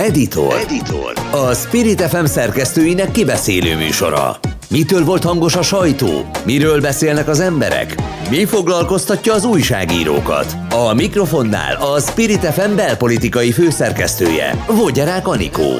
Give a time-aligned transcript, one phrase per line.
[0.00, 0.54] Editor.
[0.54, 1.12] Editor.
[1.30, 4.38] A Spirit FM szerkesztőinek kibeszélő műsora.
[4.70, 6.30] Mitől volt hangos a sajtó?
[6.44, 7.94] Miről beszélnek az emberek?
[8.30, 10.56] Mi foglalkoztatja az újságírókat?
[10.70, 15.78] A mikrofonnál a Spirit FM belpolitikai főszerkesztője, Vogyarák Anikó.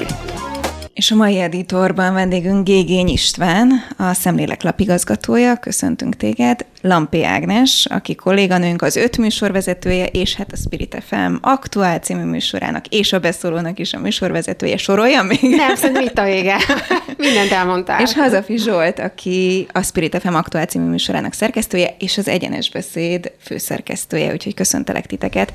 [0.95, 5.57] És a mai editorban vendégünk Gégény István, a Szemlélek lapigazgatója.
[5.57, 6.67] Köszöntünk téged.
[6.81, 12.87] Lampi Ágnes, aki kolléganőnk, az öt műsorvezetője, és hát a Spirit FM aktuál című műsorának,
[12.87, 14.77] és a beszólónak is a műsorvezetője.
[14.77, 15.41] Sorolja még?
[15.43, 16.57] Nem, szerintem itt a vége.
[17.17, 18.01] Mindent elmondtál.
[18.01, 23.33] És Hazafi Zsolt, aki a Spirit FM aktuál című műsorának szerkesztője, és az Egyenes Beszéd
[23.41, 25.53] főszerkesztője, úgyhogy köszöntelek titeket.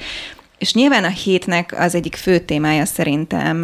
[0.66, 3.64] És nyilván a hétnek az egyik fő témája szerintem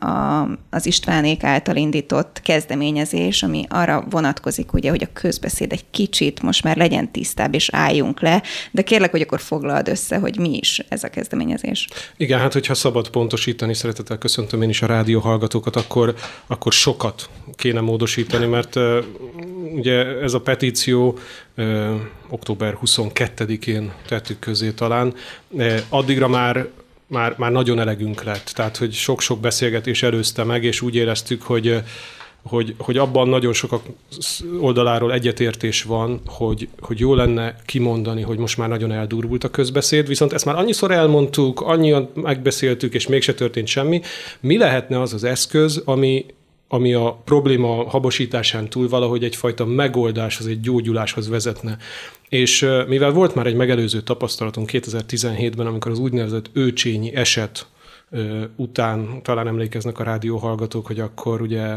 [0.00, 6.42] a, az Istvánék által indított kezdeményezés, ami arra vonatkozik, ugye, hogy a közbeszéd egy kicsit
[6.42, 10.56] most már legyen tisztább, és álljunk le, de kérlek, hogy akkor foglald össze, hogy mi
[10.56, 11.88] is ez a kezdeményezés.
[12.16, 16.14] Igen, hát hogyha szabad pontosítani, szeretettel köszöntöm én is a rádió hallgatókat, akkor,
[16.46, 18.76] akkor sokat kéne módosítani, mert
[19.74, 21.18] ugye ez a petíció
[22.28, 25.14] október 22-én tettük közé talán,
[25.88, 26.68] addigra már
[27.10, 28.50] már, már nagyon elegünk lett.
[28.54, 31.82] Tehát, hogy sok-sok beszélgetés előzte meg, és úgy éreztük, hogy
[32.42, 33.82] hogy, hogy abban nagyon sok
[34.60, 40.06] oldaláról egyetértés van, hogy, hogy jó lenne kimondani, hogy most már nagyon eldurvult a közbeszéd,
[40.06, 44.00] viszont ezt már annyiszor elmondtuk, annyian megbeszéltük, és mégse történt semmi.
[44.40, 46.26] Mi lehetne az az eszköz, ami,
[46.68, 51.76] ami a probléma habosításán túl valahogy egyfajta megoldás, az egy gyógyuláshoz vezetne.
[52.28, 57.66] És mivel volt már egy megelőző tapasztalatunk 2017-ben, amikor az úgynevezett őcsényi eset
[58.56, 61.76] után talán emlékeznek a rádióhallgatók, hogy akkor ugye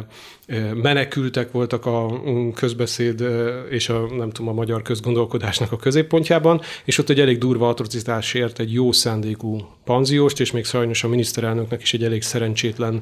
[0.73, 2.21] menekültek voltak a
[2.53, 3.23] közbeszéd
[3.69, 8.59] és a, nem tudom, a magyar közgondolkodásnak a középpontjában, és ott egy elég durva atrocitásért
[8.59, 13.01] egy jó szándékú panzióst, és még sajnos a miniszterelnöknek is egy elég szerencsétlen,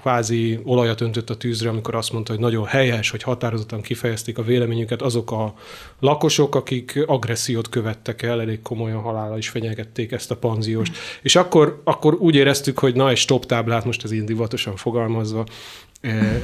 [0.00, 4.42] kvázi olajat öntött a tűzre, amikor azt mondta, hogy nagyon helyes, hogy határozottan kifejezték a
[4.42, 5.54] véleményüket azok a
[6.00, 10.96] lakosok, akik agressziót követtek el, elég komolyan halállal is fenyegették ezt a panzióst.
[11.22, 15.44] És akkor, akkor úgy éreztük, hogy na, egy stop táblát, most ez így divatosan fogalmazva,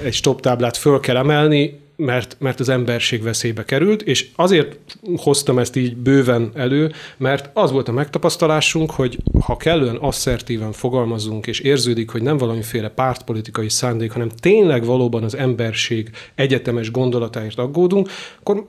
[0.04, 4.76] egy stop táblát föl kell emelni, mert, mert az emberség veszélybe került, és azért
[5.16, 11.46] hoztam ezt így bőven elő, mert az volt a megtapasztalásunk, hogy ha kellően asszertíven fogalmazunk,
[11.46, 18.08] és érződik, hogy nem valamiféle pártpolitikai szándék, hanem tényleg valóban az emberség egyetemes gondolatáért aggódunk,
[18.40, 18.66] akkor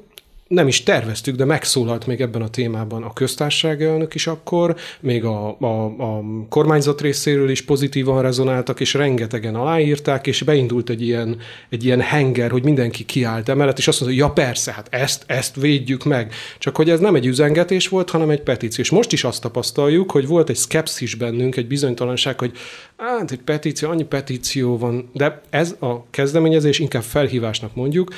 [0.52, 5.24] nem is terveztük, de megszólalt még ebben a témában a köztársaság elnök is akkor, még
[5.24, 11.38] a, a, a kormányzat részéről is pozitívan rezonáltak, és rengetegen aláírták, és beindult egy ilyen,
[11.70, 15.24] egy ilyen henger, hogy mindenki kiállt emellett, és azt mondta, hogy ja persze, hát ezt,
[15.28, 16.34] ezt védjük meg.
[16.58, 18.84] Csak hogy ez nem egy üzengetés volt, hanem egy petíció.
[18.84, 22.52] És most is azt tapasztaljuk, hogy volt egy szkepszis bennünk, egy bizonytalanság, hogy
[22.98, 28.10] hát egy petíció, annyi petíció van, de ez a kezdeményezés inkább felhívásnak mondjuk,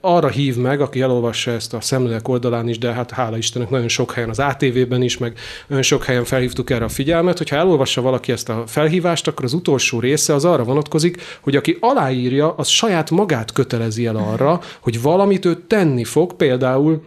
[0.00, 3.88] arra hív meg, aki elolvassa ezt a szemlélek oldalán is, de hát hála Istennek nagyon
[3.88, 8.00] sok helyen, az ATV-ben is, meg nagyon sok helyen felhívtuk erre a figyelmet, hogyha elolvassa
[8.00, 12.68] valaki ezt a felhívást, akkor az utolsó része az arra vonatkozik, hogy aki aláírja, az
[12.68, 17.02] saját magát kötelezi el arra, hogy valamit ő tenni fog, például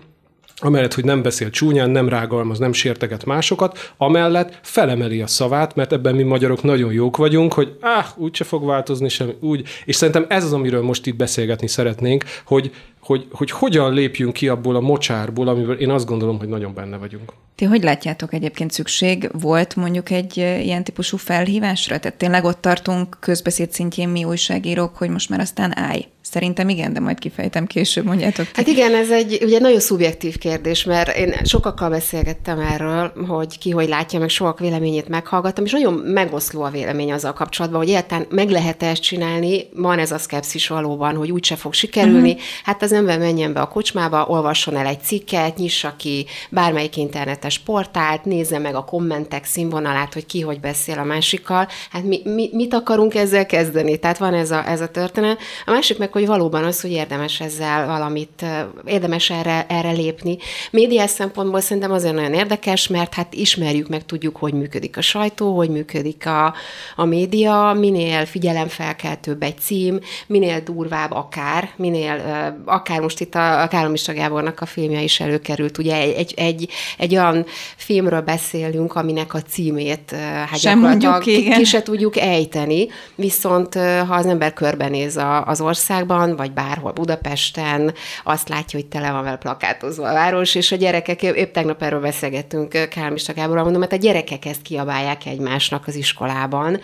[0.61, 5.93] amellett, hogy nem beszél csúnyán, nem rágalmaz, nem sérteget másokat, amellett felemeli a szavát, mert
[5.93, 9.67] ebben mi magyarok nagyon jók vagyunk, hogy ah, úgyse fog változni semmi, úgy.
[9.85, 14.47] És szerintem ez az, amiről most itt beszélgetni szeretnénk, hogy, hogy, hogy hogyan lépjünk ki
[14.47, 17.33] abból a mocsárból, amivel én azt gondolom, hogy nagyon benne vagyunk.
[17.55, 21.99] Ti hogy látjátok egyébként szükség volt mondjuk egy ilyen típusú felhívásra?
[21.99, 26.05] Tehát tényleg ott tartunk közbeszéd szintjén mi újságírók, hogy most már aztán állj.
[26.31, 28.45] Szerintem igen, de majd kifejtem később, mondjátok.
[28.45, 28.51] Ti.
[28.53, 33.71] Hát igen, ez egy ugye nagyon szubjektív kérdés, mert én sokakkal beszélgettem erről, hogy ki
[33.71, 38.25] hogy látja, meg sokak véleményét meghallgattam, és nagyon megoszló a vélemény azzal kapcsolatban, hogy egyáltalán
[38.29, 42.31] meg lehet ezt csinálni, van ez a szkepszis valóban, hogy úgyse fog sikerülni.
[42.31, 42.45] Uh-huh.
[42.63, 47.59] Hát az ember menjen be a kocsmába, olvasson el egy cikket, nyissa ki bármelyik internetes
[47.59, 51.67] portált, nézze meg a kommentek színvonalát, hogy ki hogy beszél a másikkal.
[51.91, 53.97] Hát mi, mi, mit akarunk ezzel kezdeni?
[53.97, 55.39] Tehát van ez a, ez a történet.
[55.65, 58.45] A másik meg, hogy valóban az, hogy érdemes ezzel valamit,
[58.85, 60.37] érdemes erre, erre lépni.
[60.71, 65.55] Médiás szempontból szerintem azért nagyon érdekes, mert hát ismerjük meg, tudjuk, hogy működik a sajtó,
[65.55, 66.53] hogy működik a,
[66.95, 72.21] a média, minél figyelemfelkeltőbb egy cím, minél durvább akár, minél
[72.65, 77.15] akár most itt a, a Kálomista Gábornak a filmje is előkerült, ugye egy, egy, egy
[77.15, 80.15] olyan filmről beszélünk, aminek a címét
[80.49, 83.73] hát Sem mondjuk ki, ki, ki se tudjuk ejteni, viszont
[84.07, 85.61] ha az ember körbenéz a, az
[86.07, 87.93] országban, vagy bárhol Budapesten,
[88.23, 92.01] azt látja, hogy tele van vele plakátozva a város, és a gyerekek, épp tegnap erről
[92.01, 96.79] beszélgettünk Kálmista Gáborral, mondom, mert a gyerekek ezt kiabálják egymásnak az iskolában,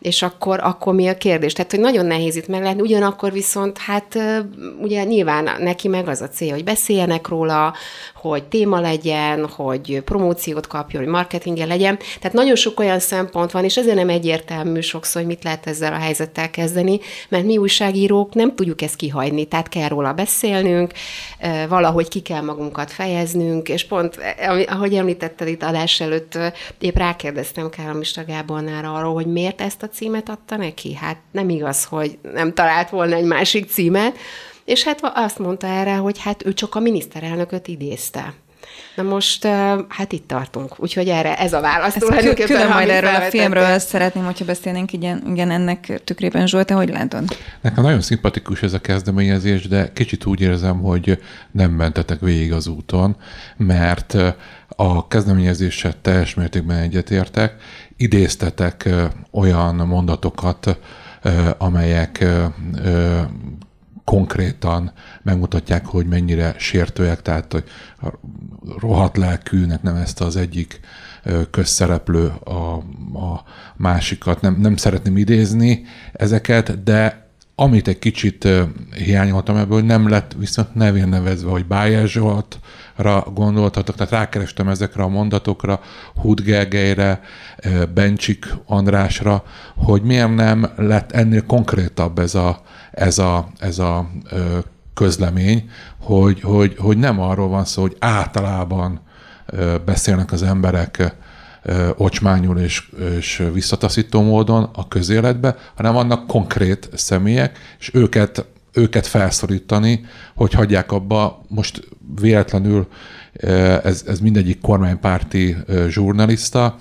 [0.00, 1.52] és akkor, akkor mi a kérdés?
[1.52, 4.18] Tehát, hogy nagyon nehéz itt meglátni, ugyanakkor viszont hát
[4.80, 7.74] ugye nyilván neki meg az a cél, hogy beszéljenek róla,
[8.14, 11.98] hogy téma legyen, hogy promóciót kapjon, hogy marketingje legyen.
[12.20, 15.92] Tehát nagyon sok olyan szempont van, és ezért nem egyértelmű sokszor, hogy mit lehet ezzel
[15.92, 20.92] a helyzettel kezdeni, mert mi újságírók nem tudjuk ezt kihagyni, tehát kell róla beszélnünk,
[21.68, 24.18] valahogy ki kell magunkat fejeznünk, és pont,
[24.66, 26.38] ahogy említetted itt adás előtt,
[26.78, 30.94] épp rákérdeztem Kálomista Gábornál arról, hogy miért ezt a címet adta neki?
[30.94, 34.16] Hát nem igaz, hogy nem talált volna egy másik címet,
[34.64, 38.34] és hát azt mondta erre, hogy hát ő csak a miniszterelnököt idézte.
[38.96, 39.44] Na most,
[39.88, 40.74] hát itt tartunk.
[40.76, 41.96] Úgyhogy erre ez a válasz.
[41.96, 46.46] Ezt külön majd erről a filmről szeretném, hogyha beszélnénk igen, igen ennek tükrében.
[46.46, 47.24] Zsolt, hogy látod?
[47.60, 51.18] Nekem nagyon szimpatikus ez a kezdeményezés, de kicsit úgy érzem, hogy
[51.50, 53.16] nem mentetek végig az úton,
[53.56, 54.16] mert
[54.68, 57.54] a kezdeményezéssel teljes mértékben egyetértek.
[57.96, 58.88] Idéztetek
[59.30, 60.78] olyan mondatokat,
[61.58, 62.24] amelyek
[64.04, 67.64] konkrétan megmutatják, hogy mennyire sértőek, tehát hogy
[68.78, 70.80] rohadt lelkűnek nem ezt az egyik
[71.50, 72.74] közszereplő a,
[73.18, 73.44] a
[73.76, 77.25] másikat, nem, nem szeretném idézni ezeket, de
[77.58, 78.48] amit egy kicsit
[79.04, 85.08] hiányoltam ebből, nem lett viszont nevén nevezve, hogy Bájer Zsoltra gondoltatok, tehát rákerestem ezekre a
[85.08, 85.80] mondatokra,
[86.20, 87.20] Hud Gergelyre,
[87.94, 89.44] Bencsik Andrásra,
[89.76, 92.60] hogy miért nem lett ennél konkrétabb ez a,
[92.90, 94.10] ez a, ez a
[94.94, 95.70] közlemény,
[96.00, 99.00] hogy, hogy, hogy nem arról van szó, hogy általában
[99.84, 101.16] beszélnek az emberek
[101.96, 110.04] ocsmányul és, és visszataszító módon a közéletbe, hanem vannak konkrét személyek, és őket, őket felszorítani,
[110.34, 111.88] hogy hagyják abba, most
[112.20, 112.88] véletlenül
[113.82, 115.56] ez, ez mindegyik kormánypárti
[115.88, 116.76] zsurnalista,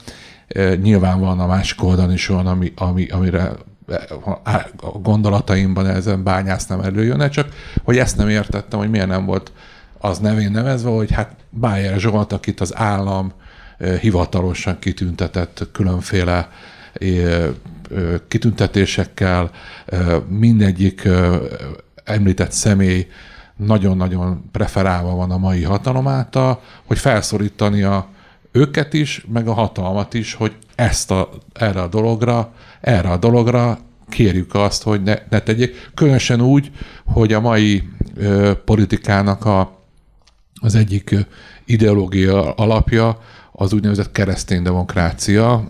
[0.82, 3.52] nyilván van a másik oldalon is olyan, ami, ami, amire
[4.82, 7.50] a gondolataimban ezen bányász nem előjönne, csak
[7.84, 9.52] hogy ezt nem értettem, hogy miért nem volt
[9.98, 13.34] az nevén nevezve, hogy hát Bájer Zsolt, akit az állam
[14.02, 16.50] hivatalosan kitüntetett különféle
[18.28, 19.52] kitüntetésekkel,
[20.28, 21.08] mindegyik
[22.04, 23.08] említett személy
[23.56, 26.98] nagyon-nagyon preferálva van a mai hatalom által, hogy
[27.84, 28.08] a
[28.52, 33.80] őket is, meg a hatalmat is, hogy ezt a, erre a dologra, erre a dologra
[34.10, 35.90] kérjük azt, hogy ne, ne tegyék.
[35.94, 36.72] Különösen úgy,
[37.06, 37.84] hogy a mai
[38.16, 39.80] ö, politikának a,
[40.62, 41.16] az egyik
[41.66, 43.20] ideológia alapja
[43.52, 45.70] az úgynevezett keresztény demokrácia,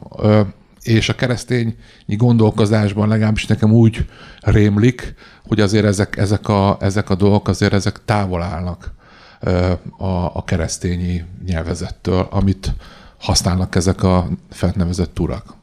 [0.82, 1.76] és a keresztény
[2.08, 4.06] gondolkozásban legalábbis nekem úgy
[4.40, 5.14] rémlik,
[5.48, 8.94] hogy azért ezek, ezek, a, ezek a dolgok azért ezek távol állnak
[9.98, 12.74] a, a keresztényi nyelvezettől, amit
[13.20, 15.54] használnak ezek a fentnevezett urak.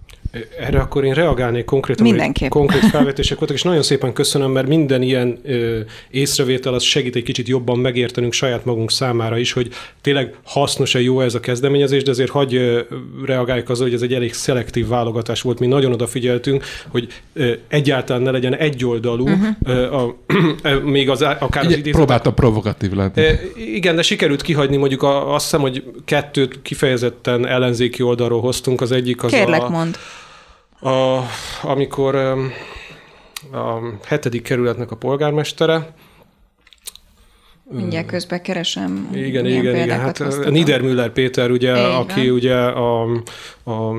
[0.59, 2.51] Erre akkor én reagálnék konkrétan, Mindenképp.
[2.51, 5.79] konkrét felvetések voltak, és nagyon szépen köszönöm, mert minden ilyen ö,
[6.11, 9.69] észrevétel az segít egy kicsit jobban megértenünk saját magunk számára is, hogy
[10.01, 12.59] tényleg hasznos-e jó ez a kezdeményezés, de azért hagyj
[13.25, 15.59] reagáljuk azzal, hogy ez egy elég szelektív válogatás volt.
[15.59, 19.47] Mi nagyon odafigyeltünk, hogy ö, egyáltalán ne legyen egyoldalú, uh-huh.
[19.65, 20.17] ö, a,
[20.63, 21.93] ö, még az akár az idézet.
[21.93, 23.13] Próbáltam provokatív lenni.
[23.75, 28.81] Igen, de sikerült kihagyni mondjuk a, azt hiszem, hogy kettőt kifejezetten ellenzéki oldalról hoztunk.
[28.81, 29.99] Az egyik az Kérlek, a, mond
[30.83, 31.21] a,
[31.63, 32.15] amikor
[33.53, 35.95] a hetedik kerületnek a polgármestere,
[37.71, 39.09] Mindjárt közben keresem.
[39.13, 40.01] Igen, igen, igen.
[40.01, 41.91] Hát Niedermüller Péter, ugye, Igen.
[41.91, 43.03] aki ugye a,
[43.65, 43.95] a, a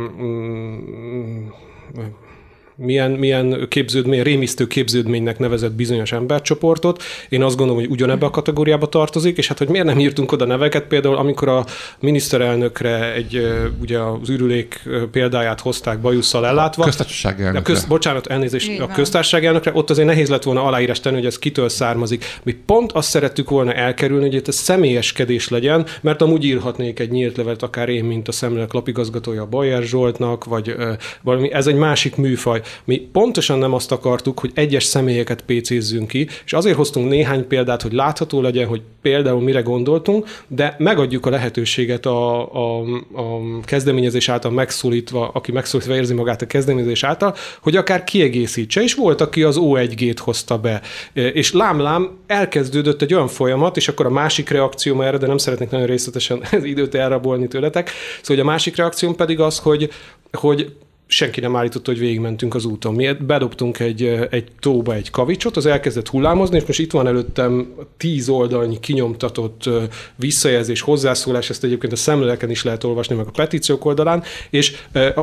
[2.76, 7.04] milyen, milyen képződmény, rémisztő képződménynek nevezett bizonyos embercsoportot.
[7.30, 10.46] Én azt gondolom, hogy ugyanebbe a kategóriába tartozik, és hát hogy miért nem írtunk oda
[10.46, 11.66] neveket, például amikor a
[12.00, 13.48] miniszterelnökre egy,
[13.82, 16.84] ugye az ürülék példáját hozták bajusszal ellátva.
[16.84, 17.74] Köztársaság elnökre.
[17.74, 21.40] Köz, bocsánat, elnézést, a köztársaság elnökre, ott azért nehéz lett volna aláírás tenni, hogy ez
[21.40, 22.26] kitől származik.
[22.44, 27.38] Mi pont azt szerettük volna elkerülni, hogy ez személyeskedés legyen, mert amúgy írhatnék egy nyílt
[27.38, 30.76] levelet, akár én, mint a szemlélek lapigazgatója Bajer Zsoltnak, vagy
[31.22, 32.62] valami, ez egy másik műfaj.
[32.84, 37.82] Mi pontosan nem azt akartuk, hogy egyes személyeket pécézzünk ki, és azért hoztunk néhány példát,
[37.82, 42.82] hogy látható legyen, hogy például mire gondoltunk, de megadjuk a lehetőséget a, a,
[43.14, 48.94] a kezdeményezés által megszólítva, aki megszólítva érzi magát a kezdeményezés által, hogy akár kiegészítse, és
[48.94, 50.82] volt, aki az O1G-t hozta be.
[51.14, 55.70] És lám-lám elkezdődött egy olyan folyamat, és akkor a másik reakcióm erre, de nem szeretnék
[55.70, 57.92] nagyon részletesen az időt elrabolni tőletek,
[58.22, 59.90] szóval a másik reakcióm pedig az, hogy,
[60.32, 60.74] hogy
[61.08, 62.94] senki nem állította, hogy végigmentünk az úton.
[62.94, 67.74] Mi bedobtunk egy, egy tóba egy kavicsot, az elkezdett hullámozni, és most itt van előttem
[67.98, 69.70] tíz oldalnyi kinyomtatott
[70.16, 74.76] visszajelzés, hozzászólás, ezt egyébként a szemléleken is lehet olvasni, meg a petíciók oldalán, és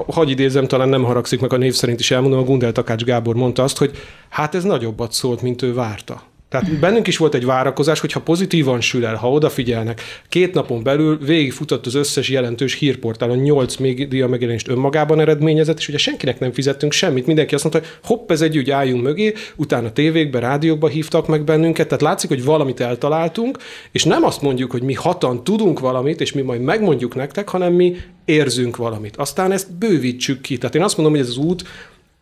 [0.07, 3.35] hagyj idézem, talán nem haragszik meg a név szerint is elmondom, a Gundel Takács Gábor
[3.35, 3.91] mondta azt, hogy
[4.29, 6.29] hát ez nagyobbat szólt, mint ő várta.
[6.51, 11.19] Tehát bennünk is volt egy várakozás, hogyha pozitívan sül el, ha odafigyelnek, két napon belül
[11.19, 16.93] végigfutott az összes jelentős hírportálon, nyolc média megjelenést önmagában eredményezett, és ugye senkinek nem fizettünk
[16.93, 17.27] semmit.
[17.27, 21.45] Mindenki azt mondta, hogy hopp, ez egy ügy, álljunk mögé, utána tévékbe, rádiókba hívtak meg
[21.45, 23.59] bennünket, tehát látszik, hogy valamit eltaláltunk,
[23.93, 27.73] és nem azt mondjuk, hogy mi hatan tudunk valamit, és mi majd megmondjuk nektek, hanem
[27.73, 29.17] mi érzünk valamit.
[29.17, 30.59] Aztán ezt bővítsük ki.
[30.59, 31.63] Tehát én azt mondom, hogy ez az út,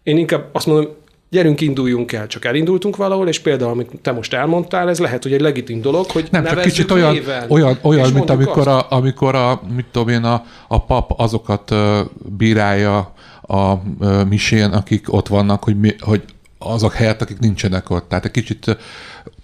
[0.02, 0.94] én inkább azt mondom,
[1.30, 5.32] gyerünk, induljunk el, csak elindultunk valahol, és például, amit te most elmondtál, ez lehet, hogy
[5.32, 9.34] egy legitim dolog, hogy Nem, csak kicsit olyan, néven, olyan, olyan mint amikor a, amikor
[9.34, 11.74] a, mit tudom én, a, a pap azokat
[12.36, 16.22] bírálja a uh, misén, akik ott vannak, hogy, mi, hogy
[16.58, 18.08] azok helyett, akik nincsenek ott.
[18.08, 18.76] Tehát egy kicsit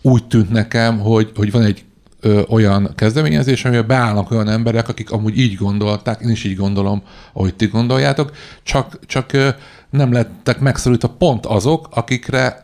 [0.03, 1.85] úgy tűnt nekem, hogy, hogy van egy
[2.25, 7.03] ö, olyan kezdeményezés, amivel beállnak olyan emberek, akik amúgy így gondolták, én is így gondolom,
[7.33, 8.31] ahogy ti gondoljátok,
[8.63, 9.49] csak, csak ö,
[9.91, 12.63] nem lettek megszorítva pont azok, akikre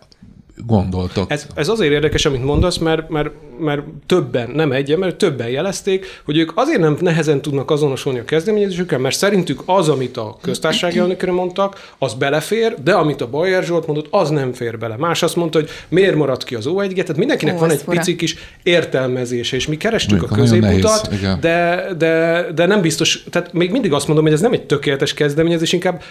[0.66, 1.30] gondoltok.
[1.30, 6.06] Ez, ez azért érdekes, amit mondasz, mert, mert, mert többen, nem egyen, mert többen jelezték,
[6.24, 10.98] hogy ők azért nem nehezen tudnak azonosulni a kezdeményezésükkel, mert szerintük az, amit a köztársasági
[10.98, 14.96] elnökre mondtak, az belefér, de amit a Bajer Zsolt mondott, az nem fér bele.
[14.96, 17.80] Más azt mondta, hogy miért maradt ki az o 1 tehát mindenkinek Ó, van egy
[17.80, 17.96] fura.
[17.96, 23.52] pici kis értelmezése, és mi kerestük Még a középutat, de, de, de nem biztos, tehát
[23.52, 26.02] még mindig azt mondom, hogy ez nem egy tökéletes kezdeményezés, inkább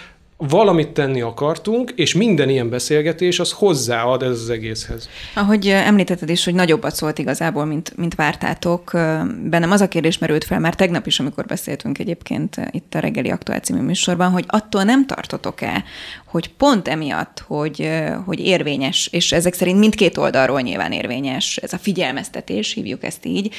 [0.48, 5.08] valamit tenni akartunk, és minden ilyen beszélgetés az hozzáad ez az egészhez.
[5.34, 8.90] Ahogy említetted is, hogy nagyobbat szólt igazából, mint, mint vártátok,
[9.44, 13.30] bennem az a kérdés merült fel már tegnap is, amikor beszéltünk egyébként itt a reggeli
[13.30, 15.84] aktuál műsorban, hogy attól nem tartotok-e,
[16.24, 17.90] hogy pont emiatt, hogy,
[18.24, 23.54] hogy érvényes, és ezek szerint mindkét oldalról nyilván érvényes, ez a figyelmeztetés, hívjuk ezt így,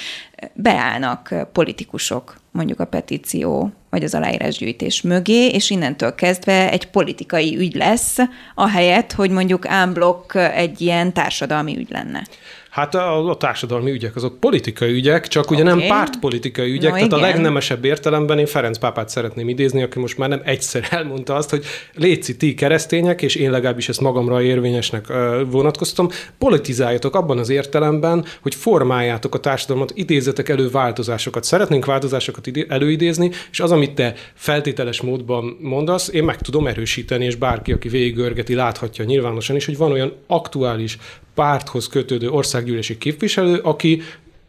[0.54, 7.76] beállnak politikusok mondjuk a petíció vagy az aláírásgyűjtés mögé, és innentől kezdve egy politikai ügy
[7.76, 8.18] lesz,
[8.56, 12.24] ahelyett, hogy mondjuk ámblok egy ilyen társadalmi ügy lenne.
[12.72, 15.58] Hát a, a társadalmi ügyek, azok politikai ügyek, csak okay.
[15.58, 17.20] ugye nem pártpolitikai ügyek, no, tehát igen.
[17.20, 21.50] a legnemesebb értelemben én Ferenc pápát szeretném idézni, aki most már nem egyszer elmondta azt,
[21.50, 25.08] hogy létszi ti keresztények, és én legalábbis ezt magamra érvényesnek
[25.50, 31.44] vonatkoztam, politizáljatok abban az értelemben, hogy formáljátok a társadalmat, idézetek elő változásokat.
[31.44, 37.36] Szeretnénk változásokat előidézni, és az, amit te feltételes módban mondasz, én meg tudom erősíteni, és
[37.36, 40.98] bárki, aki végigörgeti, láthatja nyilvánosan is, hogy van olyan aktuális
[41.36, 44.02] párthoz kötődő országgyűlési képviselő, aki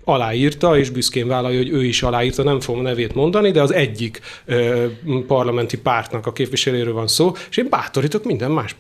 [0.05, 4.21] aláírta, és büszkén vállalja, hogy ő is aláírta, nem fogom nevét mondani, de az egyik
[4.45, 4.87] ö,
[5.27, 8.77] parlamenti pártnak a képviselőről van szó, és én bátorítok minden más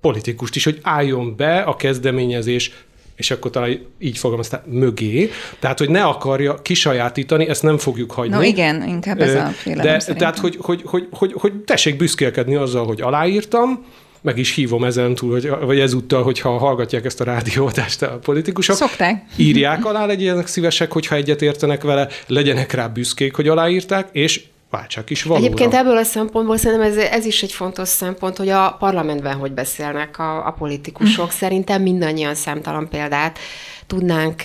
[0.00, 2.72] politikust is, hogy álljon be a kezdeményezés
[3.18, 8.34] és akkor talán így fogalmaztál, mögé, tehát, hogy ne akarja kisajátítani, ezt nem fogjuk hagyni.
[8.34, 12.54] No igen, inkább ez a félelem De, Tehát, hogy, hogy, hogy, hogy, hogy tessék büszkélkedni
[12.54, 13.84] azzal, hogy aláírtam,
[14.20, 18.76] meg is hívom ezen túl, hogy, vagy ezúttal, hogyha hallgatják ezt a rádióadást a politikusok.
[18.76, 19.24] Szokták.
[19.36, 25.10] Írják alá, legyenek szívesek, hogyha egyet értenek vele, legyenek rá büszkék, hogy aláírták, és váltsák
[25.10, 25.44] is valóra.
[25.44, 29.52] Egyébként ebből a szempontból szerintem ez, ez is egy fontos szempont, hogy a parlamentben hogy
[29.52, 31.30] beszélnek a, a politikusok.
[31.30, 33.38] Szerintem mindannyian számtalan példát
[33.86, 34.44] tudnánk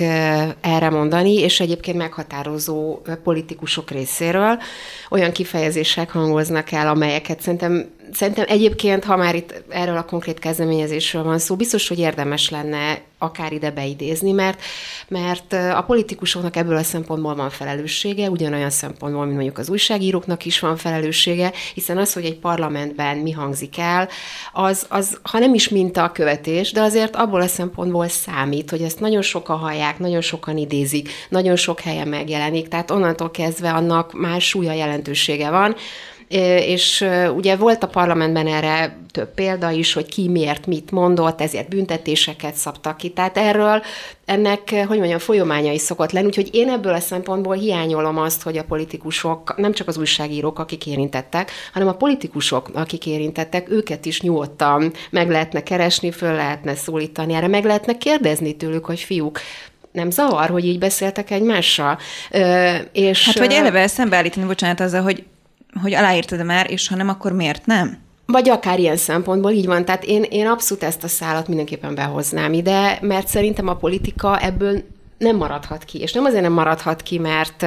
[0.61, 4.59] erre mondani, és egyébként meghatározó politikusok részéről
[5.09, 11.23] olyan kifejezések hangoznak el, amelyeket szerintem Szerintem egyébként, ha már itt erről a konkrét kezdeményezésről
[11.23, 14.61] van szó, biztos, hogy érdemes lenne akár ide beidézni, mert,
[15.07, 20.59] mert a politikusoknak ebből a szempontból van felelőssége, ugyanolyan szempontból, mint mondjuk az újságíróknak is
[20.59, 24.09] van felelőssége, hiszen az, hogy egy parlamentben mi hangzik el,
[24.53, 28.81] az, az ha nem is minta a követés, de azért abból a szempontból számít, hogy
[28.81, 34.13] ezt nagyon sokan hallják, nagyon sokan idézik, nagyon sok helyen megjelenik, tehát onnantól kezdve annak
[34.13, 35.75] már súlya jelentősége van,
[36.65, 41.69] és ugye volt a parlamentben erre több példa is, hogy ki miért mit mondott, ezért
[41.69, 43.09] büntetéseket szabtak ki.
[43.09, 43.81] Tehát erről
[44.25, 48.63] ennek, hogy mondjam, folyamányai szokott lenni, úgyhogy én ebből a szempontból hiányolom azt, hogy a
[48.63, 54.93] politikusok, nem csak az újságírók, akik érintettek, hanem a politikusok, akik érintettek, őket is nyugodtan
[55.09, 59.39] meg lehetne keresni, föl lehetne szólítani, erre meg lehetne kérdezni tőlük, hogy fiúk,
[59.91, 61.97] nem zavar, hogy így beszéltek egymással.
[62.31, 65.23] Ö, és, hát vagy eleve szembeállítani, bocsánat, azzal, hogy,
[65.81, 67.97] hogy aláírtad már, és ha nem, akkor miért nem?
[68.25, 69.85] Vagy akár ilyen szempontból így van.
[69.85, 74.83] Tehát én, én abszolút ezt a szállat mindenképpen behoznám ide, mert szerintem a politika ebből
[75.23, 75.99] nem maradhat ki.
[75.99, 77.61] És nem azért nem maradhat ki, mert,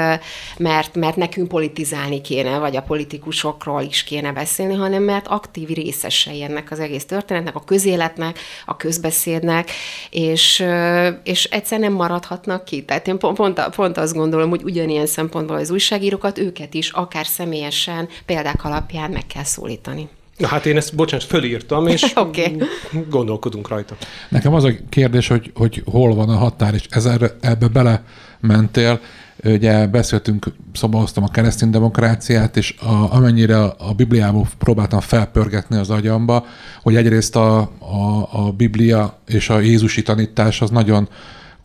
[0.59, 6.43] mert, mert nekünk politizálni kéne, vagy a politikusokról is kéne beszélni, hanem mert aktív részesei
[6.43, 9.71] ennek az egész történetnek, a közéletnek, a közbeszédnek,
[10.11, 10.65] és,
[11.23, 12.85] és egyszer nem maradhatnak ki.
[12.85, 17.27] Tehát én pont, pont, pont azt gondolom, hogy ugyanilyen szempontból az újságírókat, őket is akár
[17.27, 20.09] személyesen, példák alapján meg kell szólítani.
[20.37, 22.63] Na hát én ezt, bocsánat, fölírtam, és okay.
[23.09, 23.97] gondolkodunk rajta.
[24.29, 28.03] Nekem az a kérdés, hogy, hogy hol van a határ, és ezzel, ebbe bele
[28.41, 29.01] mentél.
[29.45, 36.47] Ugye beszéltünk, szobahoztam a keresztény demokráciát, és a, amennyire a Bibliából próbáltam felpörgetni az agyamba,
[36.83, 41.09] hogy egyrészt a, a, a Biblia és a Jézusi tanítás az nagyon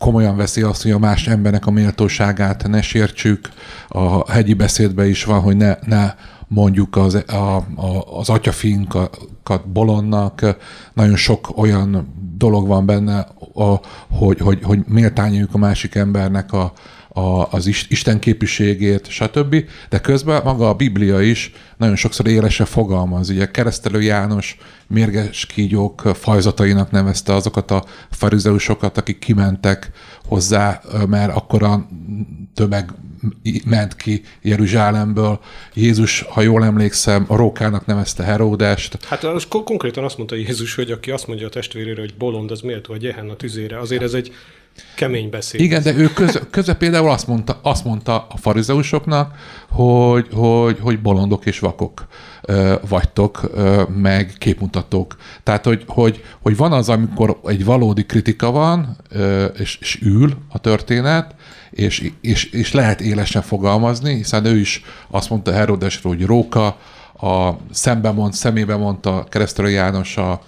[0.01, 3.50] komolyan veszi azt, hogy a más embernek a méltóságát ne sértsük.
[3.88, 6.13] A hegyi beszédben is van, hogy ne, ne
[6.48, 10.55] mondjuk az, a, a, az atyafinkat bolondnak,
[10.93, 13.79] nagyon sok olyan dolog van benne, a,
[14.10, 16.74] hogy, hogy, hogy méltányoljuk a másik embernek a,
[17.13, 19.56] a, az Isten képviségét, stb.
[19.89, 23.30] De közben maga a Biblia is nagyon sokszor élese fogalmaz.
[23.30, 29.91] Ugye keresztelő János mérges kígyók fajzatainak nevezte azokat a farizeusokat, akik kimentek
[30.25, 31.88] hozzá, mert akkor a
[32.53, 32.91] tömeg
[33.65, 35.39] ment ki Jeruzsálemből.
[35.74, 39.06] Jézus, ha jól emlékszem, a rókának nevezte Heródest.
[39.06, 42.62] Hát az konkrétan azt mondta Jézus, hogy aki azt mondja a testvérére, hogy bolond, az
[42.62, 43.80] méltó a a tüzére.
[43.80, 44.34] Azért ez egy
[44.96, 45.62] kemény beszéd.
[45.62, 49.36] Igen, de ő köz, köze például azt mondta, azt mondta a farizeusoknak,
[49.70, 52.08] hogy, hogy, hogy bolondok és vakok
[52.90, 53.51] vagytok,
[54.01, 55.16] meg képmutatók.
[55.44, 58.98] Tehát, hogy, hogy, hogy van az, amikor egy valódi kritika van,
[59.58, 61.36] és, és ül a történet,
[61.72, 66.78] és, és, és lehet élesen fogalmazni, hiszen ő is azt mondta Herodesről, hogy róka,
[67.22, 70.42] a szembe mond, szemébe mondta keresztelő János a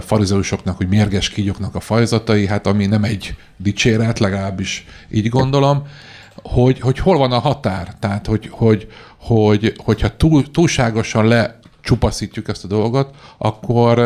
[0.00, 5.86] farizeusoknak, hogy mérges kígyoknak a fajzatai, hát ami nem egy dicséret, legalábbis így gondolom,
[6.42, 8.86] hogy, hogy hol van a határ, tehát hogy, hogy,
[9.18, 13.98] hogy hogyha túl, túlságosan lecsupaszítjuk ezt a dolgot, akkor,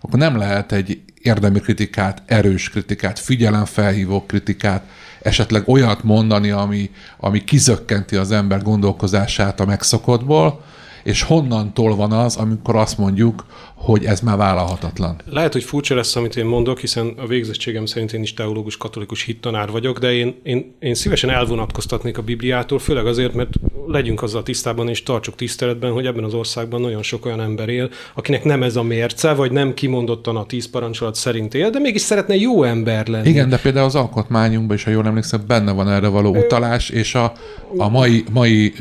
[0.00, 4.86] akkor nem lehet egy érdemi kritikát, erős kritikát, figyelemfelhívó kritikát,
[5.22, 10.62] esetleg olyat mondani, ami, ami kizökkenti az ember gondolkozását a megszokottból,
[11.02, 13.46] és honnantól van az, amikor azt mondjuk,
[13.84, 15.20] hogy ez már vállalhatatlan.
[15.26, 19.22] Lehet, hogy furcsa lesz, amit én mondok, hiszen a végzettségem szerint én is teológus, katolikus
[19.22, 23.52] hittanár vagyok, de én, én, én szívesen elvonatkoztatnék a Bibliától, főleg azért, mert
[23.86, 27.90] legyünk azzal tisztában és tartsuk tiszteletben, hogy ebben az országban nagyon sok olyan ember él,
[28.14, 32.02] akinek nem ez a mérce, vagy nem kimondottan a tíz parancsolat szerint él, de mégis
[32.02, 33.28] szeretne jó ember lenni.
[33.28, 37.14] Igen, de például az alkotmányunkban is, ha jól emlékszem, benne van erre való utalás, és
[37.14, 37.32] a,
[37.76, 38.72] a mai, mai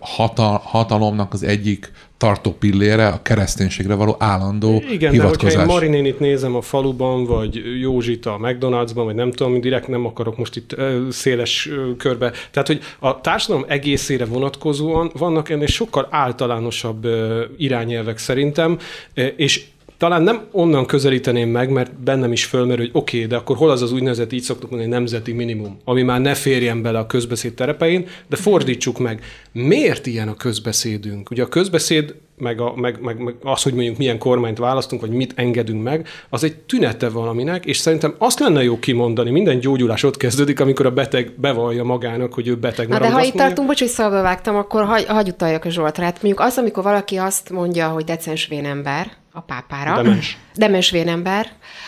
[0.00, 5.52] hatal, hatalomnak az egyik tartó pillére, a kereszténységre való állandó Igen, hivatkozás.
[5.52, 9.88] de hogyha én Marinénit nézem a faluban, vagy Józsit a McDonald'sban, vagy nem tudom, direkt
[9.88, 10.76] nem akarok most itt
[11.10, 12.32] széles körbe.
[12.50, 17.06] Tehát, hogy a társadalom egészére vonatkozóan vannak ennél sokkal általánosabb
[17.56, 18.78] irányelvek szerintem,
[19.36, 19.64] és
[20.02, 23.70] talán nem onnan közelíteném meg, mert bennem is fölmerül, hogy oké, okay, de akkor hol
[23.70, 27.54] az az úgynevezett, így szoktuk mondani, nemzeti minimum, ami már ne férjen bele a közbeszéd
[27.54, 29.24] terepein, de fordítsuk meg.
[29.52, 31.30] Miért ilyen a közbeszédünk?
[31.30, 35.10] Ugye a közbeszéd meg, a, meg, meg, meg az, hogy mondjuk milyen kormányt választunk, vagy
[35.10, 40.02] mit engedünk meg, az egy tünete valaminek, és szerintem azt lenne jó kimondani, minden gyógyulás
[40.02, 43.68] ott kezdődik, amikor a beteg bevallja magának, hogy ő beteg Na, de ha itt tartunk,
[43.68, 46.04] bocs, hogy szabba vágtam, akkor hagy, hagy utaljak a Zsoltra.
[46.04, 51.46] Hát mondjuk az, amikor valaki azt mondja, hogy decens ember, a pápára, demens, demens vénember,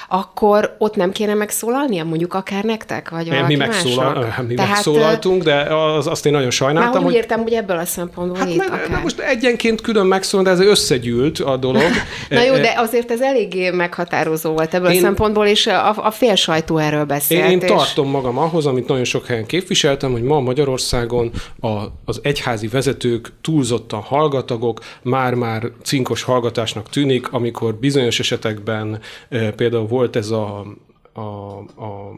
[0.09, 4.15] akkor ott nem kéne megszólalnia, mondjuk akár nektek, vagy valaki mi, megszólal,
[4.49, 6.93] mi Tehát, megszólaltunk, de az, azt én nagyon sajnáltam.
[6.93, 7.15] Már hogy...
[7.15, 9.03] értem, hogy ebből a szempontból hát meg, akár.
[9.03, 11.83] Most egyenként külön megszólal, de ez összegyűlt a dolog.
[12.31, 16.11] Na jó, de azért ez eléggé meghatározó volt ebből én, a szempontból, és a, a
[16.11, 17.45] fél sajtó erről beszélt.
[17.45, 17.69] Én, én és...
[17.69, 21.31] tartom magam ahhoz, amit nagyon sok helyen képviseltem, hogy ma Magyarországon
[21.61, 21.69] a,
[22.05, 30.16] az egyházi vezetők túlzottan hallgatagok, már-már cinkos hallgatásnak tűnik, amikor bizonyos esetekben e, például volt
[30.16, 30.64] ez a
[31.16, 32.14] a, a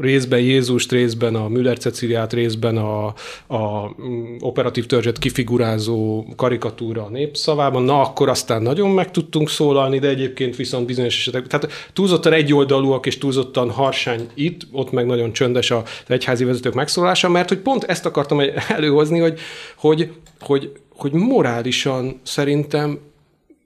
[0.00, 3.06] részben Jézust, részben a Müller Ceciliát, részben a,
[3.46, 3.94] a
[4.40, 10.56] operatív törzset kifigurázó karikatúra a népszavában, na akkor aztán nagyon meg tudtunk szólalni, de egyébként
[10.56, 15.82] viszont bizonyos esetek, tehát túlzottan egyoldalúak és túlzottan harsány itt, ott meg nagyon csöndes az
[16.06, 19.38] egyházi vezetők megszólása, mert hogy pont ezt akartam előhozni, hogy,
[19.76, 22.98] hogy, hogy, hogy morálisan szerintem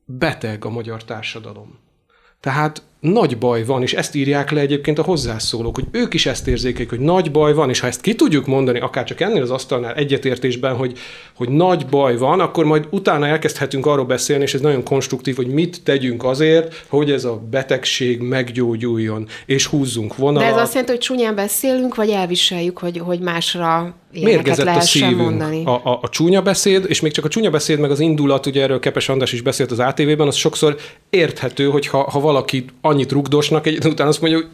[0.07, 1.79] beteg a magyar társadalom.
[2.41, 6.49] Tehát nagy baj van, és ezt írják le egyébként a hozzászólók, hogy ők is ezt
[6.49, 9.51] érzékelik, hogy nagy baj van, és ha ezt ki tudjuk mondani, akár csak ennél az
[9.51, 10.99] asztalnál egyetértésben, hogy,
[11.35, 15.47] hogy nagy baj van, akkor majd utána elkezdhetünk arról beszélni, és ez nagyon konstruktív, hogy
[15.47, 20.49] mit tegyünk azért, hogy ez a betegség meggyógyuljon, és húzzunk vonalat.
[20.49, 25.17] De ez azt jelenti, hogy csúnyán beszélünk, vagy elviseljük, hogy, hogy másra Mérgezett a szívünk.
[25.17, 25.65] Mondani.
[25.65, 28.63] A, a, a csúnya beszéd, és még csak a csúnya beszéd, meg az indulat, ugye
[28.63, 30.77] erről Kepes András is beszélt az ATV-ben, az sokszor
[31.11, 34.49] érthető, hogy ha, ha valaki annyit rugdosnak, egy után azt mondja, hogy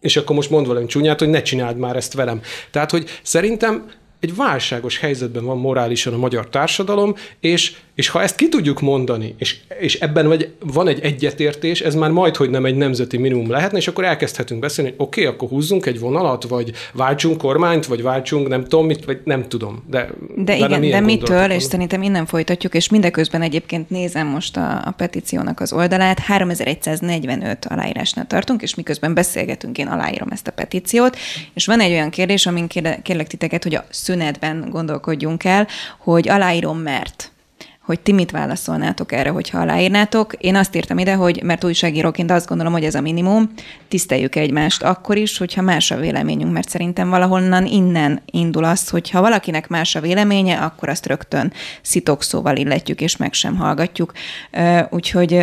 [0.00, 2.40] és akkor most mond valami csúnyát, hogy ne csináld már ezt velem.
[2.70, 8.36] Tehát, hogy szerintem egy válságos helyzetben van morálisan a magyar társadalom, és, és ha ezt
[8.36, 12.64] ki tudjuk mondani, és, és ebben vagy, van egy egyetértés, ez már majd, hogy nem
[12.64, 16.44] egy nemzeti minimum lehetne, és akkor elkezdhetünk beszélni, hogy oké, okay, akkor húzzunk egy vonalat,
[16.44, 19.84] vagy váltsunk kormányt, vagy váltsunk nem tudom mit, vagy nem tudom.
[19.86, 24.82] De, de igen, de mitől, és szerintem innen folytatjuk, és mindeközben egyébként nézem most a,
[24.84, 31.16] a petíciónak az oldalát, 3145 aláírásnál tartunk, és miközben beszélgetünk, én aláírom ezt a petíciót,
[31.54, 32.66] és van egy olyan kérdés, amin
[33.02, 35.66] kérlek titeket, hogy a szünetben gondolkodjunk el,
[35.98, 37.28] hogy aláírom mert
[37.84, 40.32] hogy ti mit válaszolnátok erre, hogyha aláírnátok.
[40.32, 43.50] Én azt írtam ide, hogy mert újságíróként azt gondolom, hogy ez a minimum,
[43.88, 49.10] tiszteljük egymást akkor is, hogyha más a véleményünk, mert szerintem valahonnan innen indul az, hogy
[49.10, 54.12] ha valakinek más a véleménye, akkor azt rögtön szitokszóval illetjük, és meg sem hallgatjuk.
[54.90, 55.34] Úgyhogy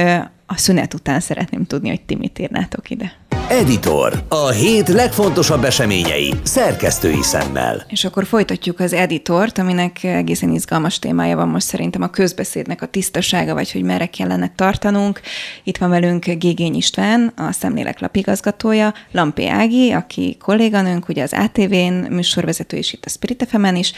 [0.45, 3.21] a szünet után szeretném tudni, hogy ti mit írnátok ide.
[3.52, 4.24] Editor.
[4.30, 7.86] A hét legfontosabb eseményei szerkesztői szemmel.
[7.88, 12.86] És akkor folytatjuk az editort, aminek egészen izgalmas témája van most szerintem a közbeszédnek a
[12.86, 15.22] tisztasága, vagy hogy merre kellene tartanunk.
[15.64, 22.14] Itt van velünk Gégény István, a Szemléleklap igazgatója, Lampé Ági, aki kolléganőnk, ugye az ATV-n
[22.14, 23.94] műsorvezető is itt a Spirit fm is,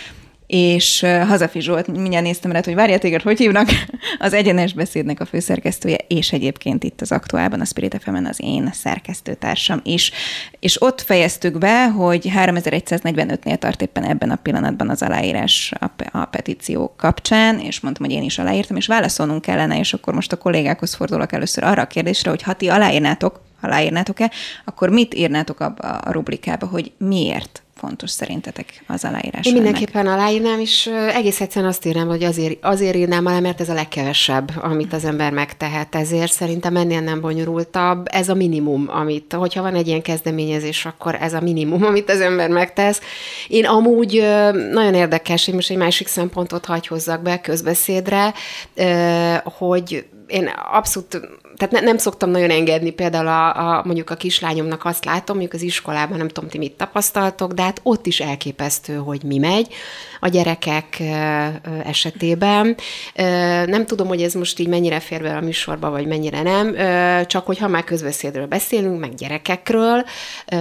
[0.55, 3.69] és Hazafi Zsolt, mindjárt néztem rá, hogy várja téged, hogy hívnak,
[4.19, 8.69] az egyenes beszédnek a főszerkesztője, és egyébként itt az aktuálban a Spirit fm az én
[8.73, 10.11] szerkesztőtársam is.
[10.59, 16.25] És ott fejeztük be, hogy 3145-nél tart éppen ebben a pillanatban az aláírás a, a
[16.25, 20.37] petíció kapcsán, és mondtam, hogy én is aláírtam, és válaszolnunk kellene, és akkor most a
[20.37, 24.31] kollégákhoz fordulok először arra a kérdésre, hogy ha ti aláírnátok, aláírnátok-e,
[24.65, 29.45] akkor mit írnátok abba a rubrikába, hogy miért fontos szerintetek az aláírás?
[29.45, 30.19] Én mindenképpen ennek?
[30.19, 34.51] aláírnám, és egész egyszerűen azt írnám, hogy azért, azért írnám alá, mert ez a legkevesebb,
[34.61, 35.95] amit az ember megtehet.
[35.95, 38.07] Ezért szerintem ennél nem bonyolultabb.
[38.11, 42.21] Ez a minimum, amit, hogyha van egy ilyen kezdeményezés, akkor ez a minimum, amit az
[42.21, 43.01] ember megtesz.
[43.47, 44.25] Én amúgy
[44.71, 48.33] nagyon érdekes, én most egy másik szempontot hagy hozzak be közbeszédre,
[49.43, 51.09] hogy én abszolút
[51.55, 55.61] tehát ne, nem szoktam nagyon engedni, például a, a, mondjuk a kislányomnak azt látom, mondjuk
[55.61, 59.73] az iskolában, nem tudom, ti mit tapasztaltok, de hát ott is elképesztő, hogy mi megy
[60.23, 61.01] a gyerekek
[61.83, 62.75] esetében.
[63.65, 66.75] Nem tudom, hogy ez most így mennyire fér be a műsorba, vagy mennyire nem,
[67.27, 70.05] csak hogy ha már közbeszédről beszélünk, meg gyerekekről,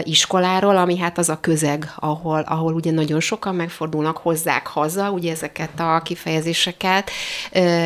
[0.02, 5.32] iskoláról, ami hát az a közeg, ahol, ahol ugye nagyon sokan megfordulnak, hozzák haza, ugye
[5.32, 7.10] ezeket a kifejezéseket,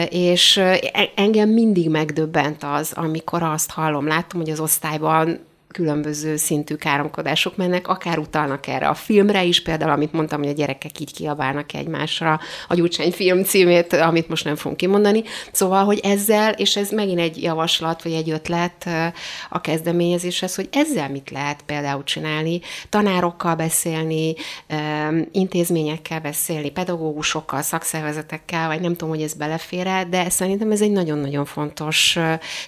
[0.09, 5.46] és e, engem mindig megdöbbent az, amikor azt hallom, látom, hogy az osztályban
[5.77, 10.53] különböző szintű káromkodások mennek, akár utalnak erre a filmre is, például amit mondtam, hogy a
[10.53, 15.23] gyerekek így kiabálnak egymásra, a Gyurcsány film címét, amit most nem fogunk kimondani.
[15.53, 18.89] Szóval, hogy ezzel, és ez megint egy javaslat, vagy egy ötlet
[19.49, 24.35] a kezdeményezéshez, hogy ezzel mit lehet például csinálni, tanárokkal beszélni,
[25.33, 31.45] intézményekkel beszélni, pedagógusokkal, szakszervezetekkel, vagy nem tudom, hogy ez belefér de szerintem ez egy nagyon-nagyon
[31.45, 32.19] fontos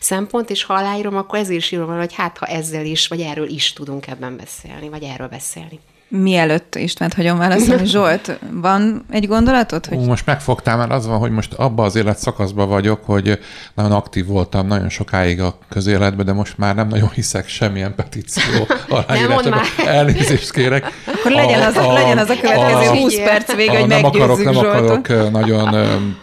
[0.00, 3.20] szempont, és ha aláírom, akkor ezért is írom, hogy hát ha ezzel is is, vagy
[3.20, 5.78] erről is tudunk ebben beszélni, vagy erről beszélni.
[6.10, 9.86] Mielőtt Istvánt hagyom válaszolni, Zsolt, van egy gondolatod?
[9.86, 9.98] Hogy...
[9.98, 13.38] Ó, most megfogtál, mert az van, hogy most abban az életszakaszban vagyok, hogy
[13.74, 18.66] nagyon aktív voltam nagyon sokáig a közéletben, de most már nem nagyon hiszek semmilyen petíció
[18.88, 19.60] aláírásában.
[19.86, 20.86] Elnézést kérek.
[21.06, 24.04] Akkor legyen az a, a, legyen az a következő a, 20 perc vége, hogy nem
[24.04, 24.90] akarok, nem Zsoltot.
[24.90, 25.76] akarok nagyon,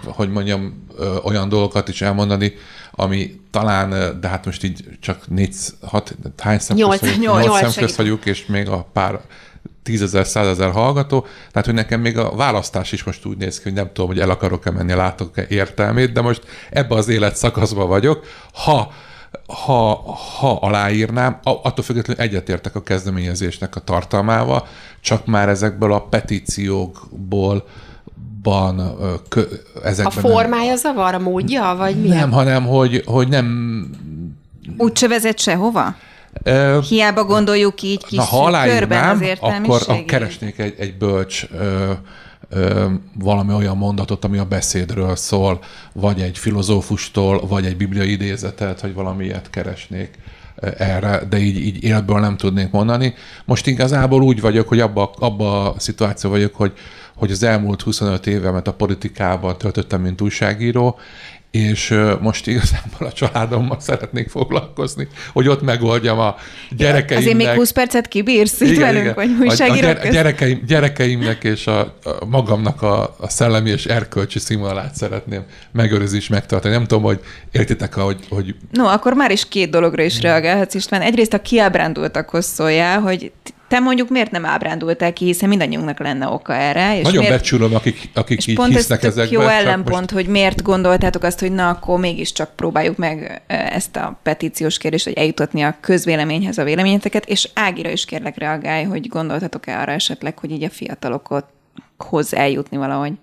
[0.05, 0.85] hogy mondjam,
[1.23, 2.53] olyan dolgokat is elmondani,
[2.91, 8.25] ami talán, de hát most így csak négy, hat, hány szem nyolc, közt, nyolc, vagyunk,
[8.25, 9.19] és még a pár
[9.83, 13.73] tízezer, százezer hallgató, tehát hogy nekem még a választás is most úgy néz ki, hogy
[13.73, 18.25] nem tudom, hogy el akarok-e menni, látok-e értelmét, de most ebbe az élet szakaszba vagyok.
[18.53, 18.91] Ha
[19.47, 24.67] ha, ha aláírnám, attól függetlenül egyetértek a kezdeményezésnek a tartalmával,
[25.01, 27.67] csak már ezekből a petíciókból
[28.41, 28.97] ban,
[29.29, 29.41] kö,
[29.83, 32.07] ezekben A formája nem, zavar, a módja, vagy mi?
[32.07, 33.89] Nem, hanem hogy, hogy nem...
[34.77, 35.95] Úgy se vezet sehova?
[36.87, 41.91] Hiába gondoljuk így kis Na, ha körben az akkor, akkor keresnék egy, egy bölcs ö,
[42.49, 42.85] ö,
[43.19, 45.59] valami olyan mondatot, ami a beszédről szól,
[45.93, 50.09] vagy egy filozófustól, vagy egy bibliai idézetet, vagy valami ilyet keresnék
[50.77, 53.13] erre, de így, így élből nem tudnék mondani.
[53.45, 56.73] Most igazából úgy vagyok, hogy abba, abba a szituáció vagyok, hogy,
[57.15, 60.99] hogy az elmúlt 25 évemet a politikában töltöttem, mint újságíró,
[61.55, 66.35] és most igazából a családommal szeretnék foglalkozni, hogy ott megoldjam a
[66.77, 67.17] gyerekeimnek.
[67.17, 69.37] Azért még 20 percet kibírsz itt igen, velünk, igen.
[69.41, 74.95] újságíró a, a gyerekeim, gyerekeimnek és a, a magamnak a, a szellemi és erkölcsi színvonalát
[74.95, 76.73] szeretném megőrizni és megtartani.
[76.73, 77.19] Nem tudom, hogy
[77.51, 78.55] értitek, hogy, hogy...
[78.71, 81.01] No, akkor már is két dologra is reagálhatsz, István.
[81.01, 83.31] Egyrészt a kiábrándultakhoz szóljál, hogy
[83.67, 86.97] te mondjuk miért nem ábrándultál ki, hiszen mindannyiunknak lenne oka erre.
[86.97, 87.35] És Nagyon miért...
[87.35, 89.41] becsülöm, akik, akik és így pont hisznek ez ezekben.
[89.41, 90.11] jó ellenpont, most...
[90.11, 95.13] hogy miért gondoltátok azt, hogy na, akkor mégiscsak próbáljuk meg ezt a petíciós kérdést, hogy
[95.13, 100.51] eljutatni a közvéleményhez a véleményeteket, és Ágira is kérlek reagálj, hogy gondoltatok-e arra esetleg, hogy
[100.51, 103.13] így a fiatalokhoz eljutni valahogy.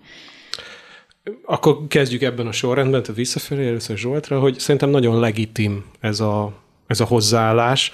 [1.44, 6.61] Akkor kezdjük ebben a sorrendben, tehát visszafelé először Zsoltra, hogy szerintem nagyon legitim ez a
[6.92, 7.92] ez a hozzáállás.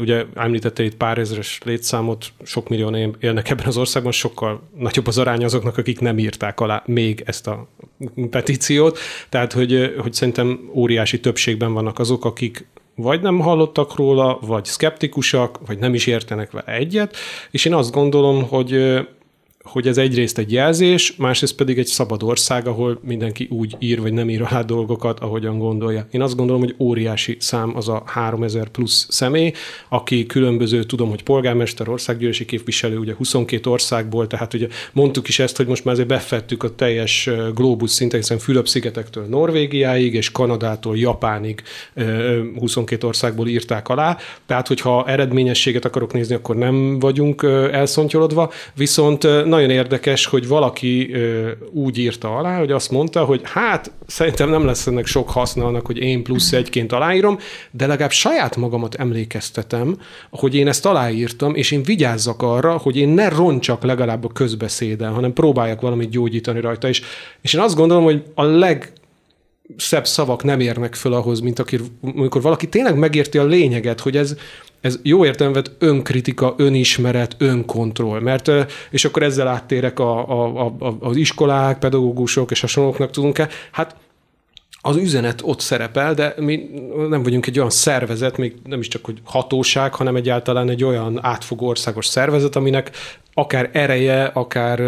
[0.00, 5.18] Ugye említette itt pár ezeres létszámot, sok millióan élnek ebben az országban, sokkal nagyobb az
[5.18, 7.68] arány azoknak, akik nem írták alá még ezt a
[8.30, 8.98] petíciót.
[9.28, 15.58] Tehát, hogy, hogy szerintem óriási többségben vannak azok, akik vagy nem hallottak róla, vagy szkeptikusak,
[15.66, 17.16] vagy nem is értenek vele egyet,
[17.50, 18.72] és én azt gondolom, hogy
[19.64, 24.12] hogy ez egyrészt egy jelzés, másrészt pedig egy szabad ország, ahol mindenki úgy ír vagy
[24.12, 26.06] nem ír alá dolgokat, ahogyan gondolja.
[26.10, 29.52] Én azt gondolom, hogy óriási szám az a 3000 plusz személy,
[29.88, 35.56] aki különböző, tudom, hogy polgármester, országgyűlési képviselő, ugye 22 országból, tehát ugye mondtuk is ezt,
[35.56, 41.62] hogy most már azért befettük a teljes globus szinten, hiszen Fülöp-szigetektől Norvégiáig és Kanadától Japánig
[42.58, 44.18] 22 országból írták alá.
[44.46, 49.22] Tehát, hogyha eredményességet akarok nézni, akkor nem vagyunk elszontyolodva, viszont
[49.54, 54.64] nagyon érdekes, hogy valaki ö, úgy írta alá, hogy azt mondta, hogy hát szerintem nem
[54.64, 57.38] lesz ennek sok haszna annak, hogy én plusz egyként aláírom,
[57.70, 59.98] de legalább saját magamat emlékeztetem,
[60.30, 65.12] hogy én ezt aláírtam, és én vigyázzak arra, hogy én ne roncsak legalább a közbeszéden,
[65.12, 66.88] hanem próbáljak valamit gyógyítani rajta.
[66.88, 67.02] És,
[67.40, 68.92] és én azt gondolom, hogy a leg
[69.76, 74.16] szebb szavak nem érnek föl ahhoz, mint akir, amikor valaki tényleg megérti a lényeget, hogy
[74.16, 74.36] ez,
[74.80, 78.20] ez jó értelemben önkritika, önismeret, önkontroll.
[78.20, 78.50] Mert,
[78.90, 83.96] és akkor ezzel áttérek a, a, a, az iskolák, pedagógusok és hasonlóknak tudunk-e, hát
[84.86, 86.70] az üzenet ott szerepel, de mi
[87.08, 91.18] nem vagyunk egy olyan szervezet, még nem is csak hogy hatóság, hanem egyáltalán egy olyan
[91.22, 92.90] átfogó országos szervezet, aminek
[93.34, 94.82] akár ereje, akár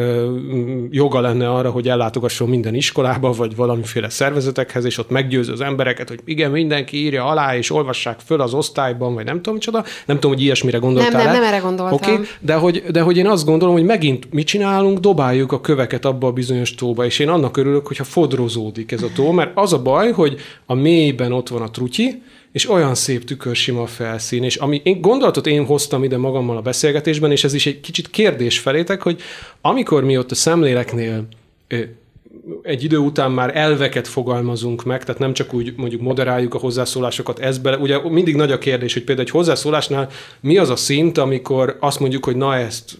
[0.91, 6.09] joga lenne arra, hogy ellátogasson minden iskolába, vagy valamiféle szervezetekhez, és ott meggyőző az embereket,
[6.09, 9.85] hogy igen, mindenki írja alá, és olvassák föl az osztályban, vagy nem tudom micsoda.
[10.07, 11.95] Nem tudom, hogy ilyesmire gondoltál Nem, nem, nem erre gondoltam.
[11.95, 12.25] Okay?
[12.41, 16.27] De, hogy, de hogy én azt gondolom, hogy megint mit csinálunk, dobáljuk a köveket abba
[16.27, 19.83] a bizonyos tóba, és én annak örülök, hogyha fodrozódik ez a tó, mert az a
[19.83, 24.81] baj, hogy a mélyben ott van a trutyi, és olyan szép tükörsima felszín, és ami
[24.85, 29.03] én gondolatot én hoztam ide magammal a beszélgetésben, és ez is egy kicsit kérdés felétek,
[29.03, 29.21] hogy
[29.61, 31.29] amikor mi ott a szemléleknél
[32.63, 37.39] egy idő után már elveket fogalmazunk meg, tehát nem csak úgy mondjuk moderáljuk a hozzászólásokat
[37.39, 37.77] ez bele.
[37.77, 40.09] Ugye mindig nagy a kérdés, hogy például egy hozzászólásnál
[40.41, 42.99] mi az a szint, amikor azt mondjuk, hogy na ezt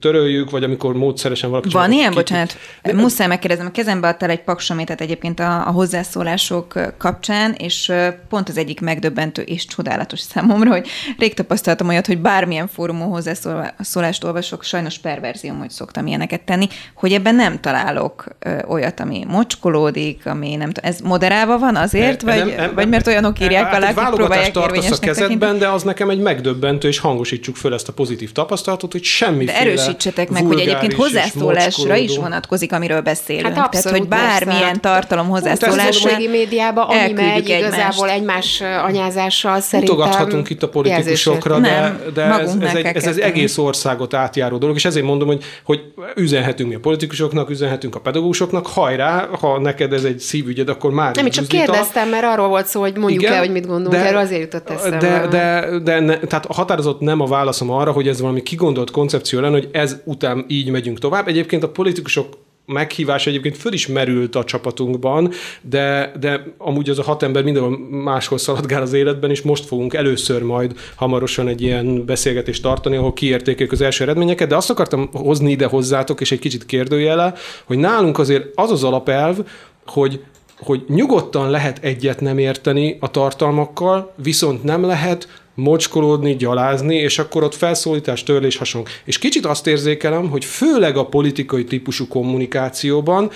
[0.00, 1.68] töröljük, vagy amikor módszeresen valaki...
[1.68, 2.10] Van ilyen?
[2.10, 2.16] Ki...
[2.16, 2.92] Bocsánat, de...
[2.92, 3.66] muszáj megkérdezem.
[3.66, 7.92] A kezembe adtál egy paksométet egyébként a, a hozzászólások kapcsán, és
[8.28, 10.86] pont az egyik megdöbbentő és csodálatos számomra, hogy
[11.18, 17.12] rég tapasztaltam olyat, hogy bármilyen fórumon hozzászólást olvasok, sajnos perverzióm, hogy szoktam ilyeneket tenni, hogy
[17.12, 18.24] ebben nem találok
[18.68, 23.06] olyat, ami mocskolódik, ami nem tudom, ez moderálva van azért, vagy, nem, nem, vagy mert
[23.06, 25.58] olyanok írják alá, akik próbálják tartasz a kezedben, tekinteni?
[25.58, 29.44] de az nekem egy megdöbbentő, és hangosítsuk föl ezt a pozitív tapasztalatot, hogy semmi
[29.84, 33.54] erősítsetek meg, hogy egyébként hozzászólásra is vonatkozik, amiről beszélünk.
[33.54, 34.80] Hát Tehát, hogy bármilyen persze.
[34.80, 36.10] tartalom hozzászólásra.
[36.10, 39.96] A médiában, ami megy igazából egymás anyázással szerintem.
[39.96, 44.76] Mutogathatunk itt a politikusokra, de, de ez, ez, egy, ez egy egész országot átjáró dolog,
[44.76, 45.80] és ezért mondom, hogy, hogy
[46.16, 51.14] üzenhetünk mi a politikusoknak, üzenhetünk a pedagógusoknak, hajrá, ha neked ez egy szívügyed, akkor már
[51.14, 54.40] Nem, csak kérdeztem, mert arról volt szó, hogy mondjuk el, hogy mit gondolunk, erről azért
[54.40, 54.96] jutott eszembe.
[54.98, 59.40] De, de, de ne, tehát határozott nem a válaszom arra, hogy ez valami kigondolt koncepció
[59.40, 61.28] lenne, hogy ez után így megyünk tovább.
[61.28, 67.02] Egyébként a politikusok meghívás egyébként föl is merült a csapatunkban, de, de amúgy az a
[67.02, 72.04] hat ember mindenhol máshol szaladgál az életben, és most fogunk először majd hamarosan egy ilyen
[72.04, 76.38] beszélgetést tartani, ahol kiértékeljük az első eredményeket, de azt akartam hozni ide hozzátok, és egy
[76.38, 77.34] kicsit kérdőjele,
[77.64, 79.38] hogy nálunk azért az az alapelv,
[79.86, 80.20] hogy
[80.58, 87.42] hogy nyugodtan lehet egyet nem érteni a tartalmakkal, viszont nem lehet mocskolódni, gyalázni, és akkor
[87.42, 88.86] ott felszólítás, törlés, hasonló.
[89.04, 93.30] És kicsit azt érzékelem, hogy főleg a politikai típusú kommunikációban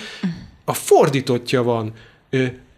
[0.65, 1.93] a fordítottja van.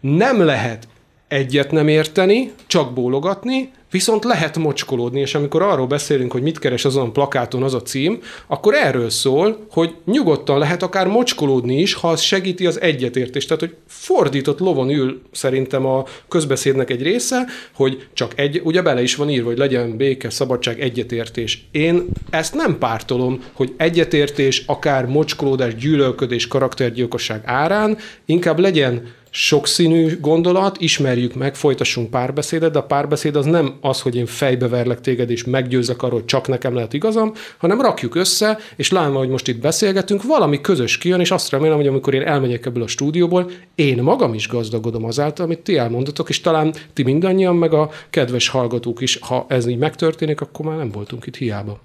[0.00, 0.88] Nem lehet
[1.28, 6.84] egyet nem érteni, csak bólogatni, Viszont lehet mocskolódni, és amikor arról beszélünk, hogy mit keres
[6.84, 12.08] azon plakáton az a cím, akkor erről szól, hogy nyugodtan lehet akár mocskolódni is, ha
[12.08, 13.48] az segíti az egyetértést.
[13.48, 19.02] Tehát, hogy fordított lovon ül szerintem a közbeszédnek egy része, hogy csak egy, ugye bele
[19.02, 21.66] is van írva, hogy legyen béke, szabadság, egyetértés.
[21.70, 30.80] Én ezt nem pártolom, hogy egyetértés, akár mocskolódás, gyűlölködés, karaktergyilkosság árán, inkább legyen sokszínű gondolat,
[30.80, 35.44] ismerjük meg, folytassunk párbeszédet, de a párbeszéd az nem az, hogy én fejbeverlek téged és
[35.44, 39.60] meggyőzek arról, hogy csak nekem lehet igazam, hanem rakjuk össze, és látva, hogy most itt
[39.60, 44.02] beszélgetünk, valami közös kijön, és azt remélem, hogy amikor én elmegyek ebből a stúdióból, én
[44.02, 49.00] magam is gazdagodom azáltal, amit ti elmondatok, és talán ti mindannyian, meg a kedves hallgatók
[49.00, 51.80] is, ha ez így megtörténik, akkor már nem voltunk itt hiába.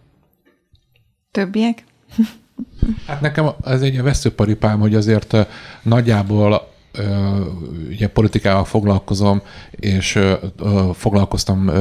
[1.31, 1.83] Többiek?
[3.07, 5.35] Hát nekem ez egy veszőparipám, hogy azért
[5.83, 6.75] nagyjából
[7.89, 10.19] ugye politikával foglalkozom, és
[10.93, 11.71] foglalkoztam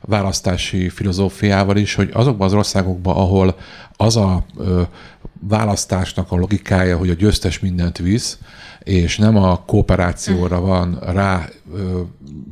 [0.00, 3.56] választási filozófiával is, hogy azokban az országokban, ahol
[3.96, 4.44] az a
[5.40, 8.38] választásnak a logikája, hogy a győztes mindent visz,
[8.84, 12.00] és nem a kooperációra van rá ö,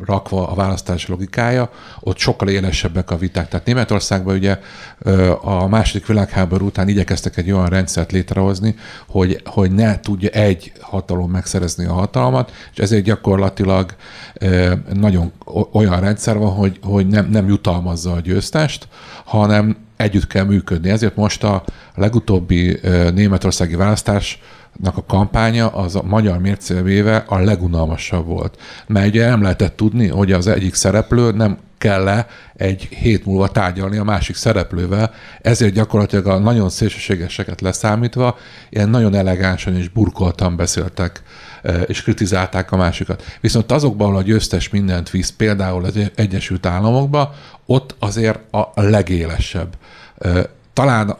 [0.04, 3.48] rakva a választás logikája, ott sokkal élesebbek a viták.
[3.48, 4.58] Tehát Németországban ugye
[4.98, 8.74] ö, a második világháború után igyekeztek egy olyan rendszert létrehozni,
[9.08, 13.94] hogy, hogy ne tudja egy hatalom megszerezni a hatalmat, és ezért gyakorlatilag
[14.34, 15.32] ö, nagyon
[15.72, 18.88] olyan rendszer van, hogy, hogy nem, nem jutalmazza a győztest,
[19.24, 20.90] hanem együtt kell működni.
[20.90, 21.64] Ezért most a
[21.94, 22.80] legutóbbi
[23.14, 24.40] németországi választás
[24.84, 28.60] a kampánya az a magyar mércévéve a legunalmasabb volt.
[28.86, 33.48] Mert ugye nem lehetett tudni, hogy az egyik szereplő nem kell -e egy hét múlva
[33.48, 38.38] tárgyalni a másik szereplővel, ezért gyakorlatilag a nagyon szélsőségeseket leszámítva,
[38.70, 41.22] ilyen nagyon elegánsan és burkoltan beszéltek
[41.62, 43.24] e, és kritizálták a másikat.
[43.40, 47.30] Viszont azokban, a győztes mindent visz, például az Egyesült Államokban,
[47.66, 49.76] ott azért a legélesebb.
[50.18, 51.16] E, talán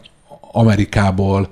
[0.53, 1.49] Amerikából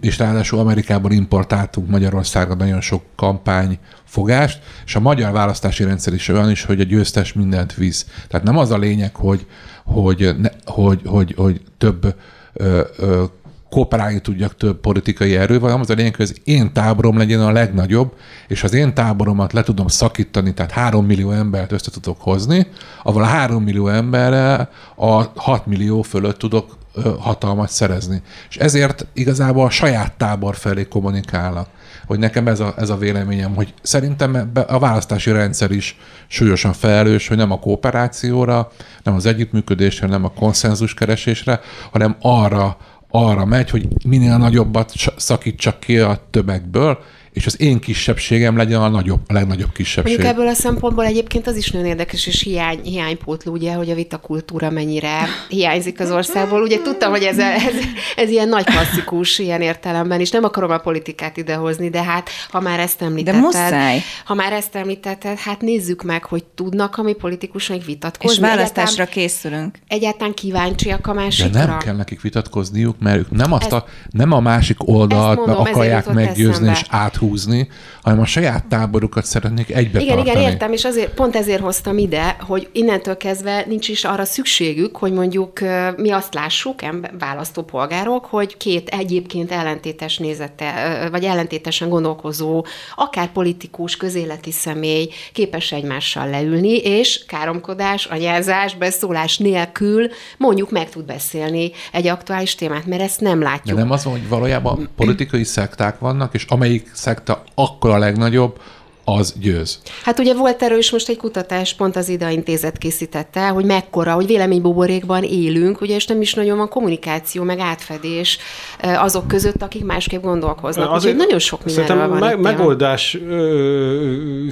[0.00, 6.50] és ráadásul Amerikában importáltunk Magyarországra nagyon sok kampányfogást, és a magyar választási rendszer is olyan
[6.50, 8.06] is, hogy a győztes mindent visz.
[8.28, 9.46] Tehát nem az a lényeg, hogy,
[9.84, 12.14] hogy, ne, hogy, hogy, hogy több
[12.52, 13.24] ö, ö,
[13.72, 17.52] kooperálni tudjak több politikai erővel, hanem az a lényeg, hogy az én táborom legyen a
[17.52, 18.12] legnagyobb,
[18.48, 22.66] és az én táboromat le tudom szakítani, tehát három millió embert össze tudok hozni,
[23.02, 26.76] avval a három millió emberrel a 6 millió fölött tudok
[27.18, 28.22] hatalmat szerezni.
[28.48, 31.68] És ezért igazából a saját tábor felé kommunikálnak.
[32.06, 37.28] Hogy nekem ez a, ez a véleményem, hogy szerintem a választási rendszer is súlyosan felelős,
[37.28, 38.70] hogy nem a kooperációra,
[39.02, 42.76] nem az együttműködésre, nem a konszenzus keresésre, hanem arra,
[43.10, 46.98] arra megy, hogy minél nagyobbat szakítsak ki a tömegből,
[47.32, 50.16] és az én kisebbségem legyen a, nagyobb, a legnagyobb kisebbség.
[50.16, 53.94] Mondjuk ebből a szempontból egyébként az is nagyon érdekes, és hiány, hiánypótló, ugye, hogy a
[53.94, 56.62] vitakultúra mennyire hiányzik az országból.
[56.62, 57.74] Ugye tudtam, hogy ez, ez,
[58.16, 62.60] ez ilyen nagy klasszikus ilyen értelemben, és nem akarom a politikát idehozni, de hát ha
[62.60, 64.02] már ezt említetted, de muszáj.
[64.24, 68.36] ha már ezt említetted, hát nézzük meg, hogy tudnak a mi politikusok vitatkozni.
[68.36, 69.78] És választásra egyáltalán, készülünk.
[69.88, 71.50] Egyáltalán kíváncsiak a másikra.
[71.50, 75.60] De nem kell nekik vitatkozniuk, mert ők nem, azt a, nem a másik oldalt mondom,
[75.60, 76.72] akarják meggyőzni eszembe.
[76.72, 77.68] és át húzni,
[78.02, 80.38] hanem a saját táborukat szeretnék egybe Igen, tartani.
[80.38, 84.96] igen, értem, és azért, pont ezért hoztam ide, hogy innentől kezdve nincs is arra szükségük,
[84.96, 85.60] hogy mondjuk
[85.96, 86.80] mi azt lássuk,
[87.18, 92.64] választópolgárok, hogy két egyébként ellentétes nézete, vagy ellentétesen gondolkozó,
[92.96, 100.08] akár politikus, közéleti személy képes egymással leülni, és káromkodás, anyázás, beszólás nélkül
[100.38, 103.76] mondjuk meg tud beszélni egy aktuális témát, mert ezt nem látjuk.
[103.76, 108.60] De nem az, hogy valójában politikai szekták vannak, és amelyik szekta akkor a legnagyobb,
[109.04, 109.78] az győz.
[110.02, 114.12] Hát ugye volt erről is most egy kutatás, pont az IDA intézet készítette, hogy mekkora,
[114.12, 118.38] hogy véleménybuborékban élünk, ugye, és nem is nagyon van kommunikáció, meg átfedés
[118.80, 120.90] azok között, akik másképp gondolkoznak.
[120.90, 124.46] Azért Úgyhogy nagyon sok mindenről van me- megoldás, ö,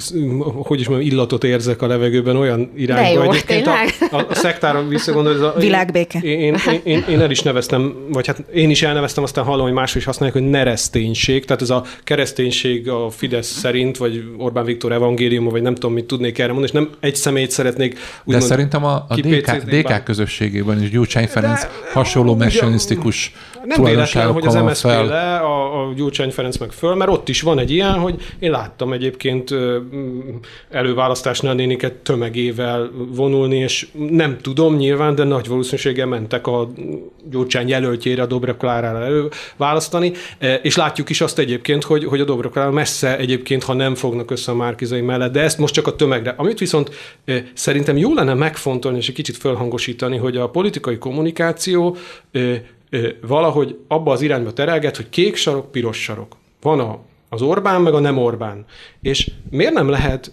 [0.53, 3.19] hogy is mondjam, illatot érzek a levegőben olyan irányba.
[3.19, 3.95] De jó, tényleg?
[4.11, 5.43] A, a, a szektáron visszagondolni.
[5.43, 6.19] A, Világbéke.
[6.19, 9.73] Én, én, én, én, el is neveztem, vagy hát én is elneveztem, aztán hallom, hogy
[9.73, 11.45] máshogy is használják, hogy nereszténység.
[11.45, 16.05] Tehát ez a kereszténység a Fidesz szerint, vagy Orbán Viktor evangéliuma, vagy nem tudom, mit
[16.05, 20.81] tudnék erre mondani, és nem egy személyt szeretnék De szerintem a, a DK, DK közösségében
[20.81, 23.33] is Gyurcsány Ferenc De, hasonló messianisztikus
[23.65, 25.05] nem véletlen, hogy az MSZP fel.
[25.05, 28.51] le, a, a Gyurcsány Ferenc meg föl, mert ott is van egy ilyen, hogy én
[28.51, 29.55] láttam egyébként
[30.69, 36.69] előválasztásnál néniket tömegével vonulni, és nem tudom nyilván, de nagy valószínűséggel mentek a
[37.29, 40.11] Gyurcsány jelöltjére, a Dobrev Klárára előválasztani,
[40.61, 44.30] és látjuk is azt egyébként, hogy, hogy a Dobrev Klára messze egyébként, ha nem fognak
[44.31, 46.33] össze a Márkizai mellett, de ezt most csak a tömegre.
[46.37, 46.89] Amit viszont
[47.53, 51.97] szerintem jó lenne megfontolni és egy kicsit fölhangosítani, hogy a politikai kommunikáció
[53.21, 56.35] valahogy abba az irányba terelget, hogy kék sarok, piros sarok.
[56.61, 58.65] Van az Orbán, meg a nem Orbán.
[59.01, 60.31] És miért nem lehet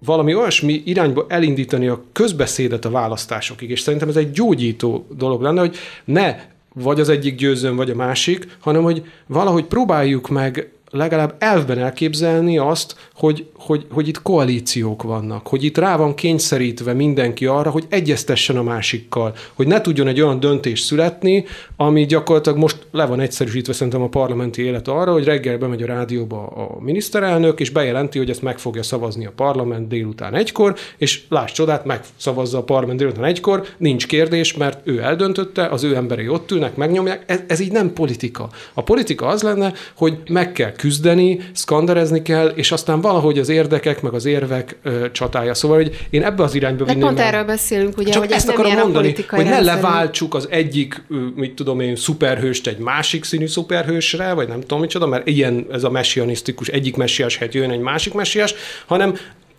[0.00, 5.60] valami olyasmi irányba elindítani a közbeszédet a választásokig, és szerintem ez egy gyógyító dolog lenne,
[5.60, 6.36] hogy ne
[6.74, 12.58] vagy az egyik győzön, vagy a másik, hanem hogy valahogy próbáljuk meg legalább elvben elképzelni
[12.58, 17.84] azt, hogy, hogy, hogy itt koalíciók vannak, hogy itt rá van kényszerítve mindenki arra, hogy
[17.88, 21.44] egyeztessen a másikkal, hogy ne tudjon egy olyan döntés születni,
[21.76, 25.86] ami gyakorlatilag most le van egyszerűsítve szerintem a parlamenti élet arra, hogy reggel bemegy a
[25.86, 31.22] rádióba a miniszterelnök, és bejelenti, hogy ezt meg fogja szavazni a parlament délután egykor, és
[31.28, 36.28] láss csodát, megszavazza a parlament délután egykor, nincs kérdés, mert ő eldöntötte, az ő emberei
[36.28, 38.48] ott ülnek, megnyomják, ez, ez így nem politika.
[38.74, 44.02] A politika az lenne, hogy meg kell küzdeni, szkanderezni kell, és aztán valahogy az érdekek,
[44.02, 45.54] meg az érvek ö, csatája.
[45.54, 47.00] Szóval, hogy én ebbe az irányba vinném.
[47.00, 51.02] pont erről beszélünk, ugye, Csak hogy ezt akarom mondani, hogy ne leváltsuk az egyik,
[51.34, 55.84] mit tudom én, szuperhőst egy másik színű szuperhősre, vagy nem tudom micsoda, mert ilyen ez
[55.84, 58.54] a messianisztikus, egyik messiás helyett jön egy másik messiás,
[58.86, 59.14] hanem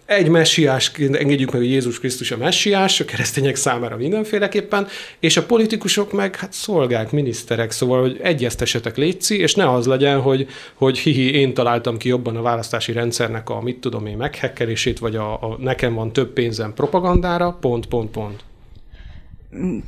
[0.10, 4.88] egy messiásként engedjük meg, hogy Jézus Krisztus a messiás, a keresztények számára mindenféleképpen,
[5.20, 10.22] és a politikusok meg hát szolgák, miniszterek, szóval, hogy egyeztessetek létszi, és ne az legyen,
[10.22, 15.00] hogy, hogy hihi, én találtam ki jobban a választási rendszernek a mit tudom én meghekkelését,
[15.00, 18.48] vagy a, a nekem van több pénzem propagandára, pont, pont, pont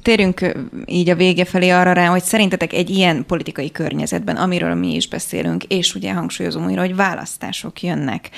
[0.01, 0.55] térjünk
[0.85, 5.07] így a vége felé arra rá, hogy szerintetek egy ilyen politikai környezetben, amiről mi is
[5.07, 8.29] beszélünk, és ugye hangsúlyozom újra, hogy választások jönnek,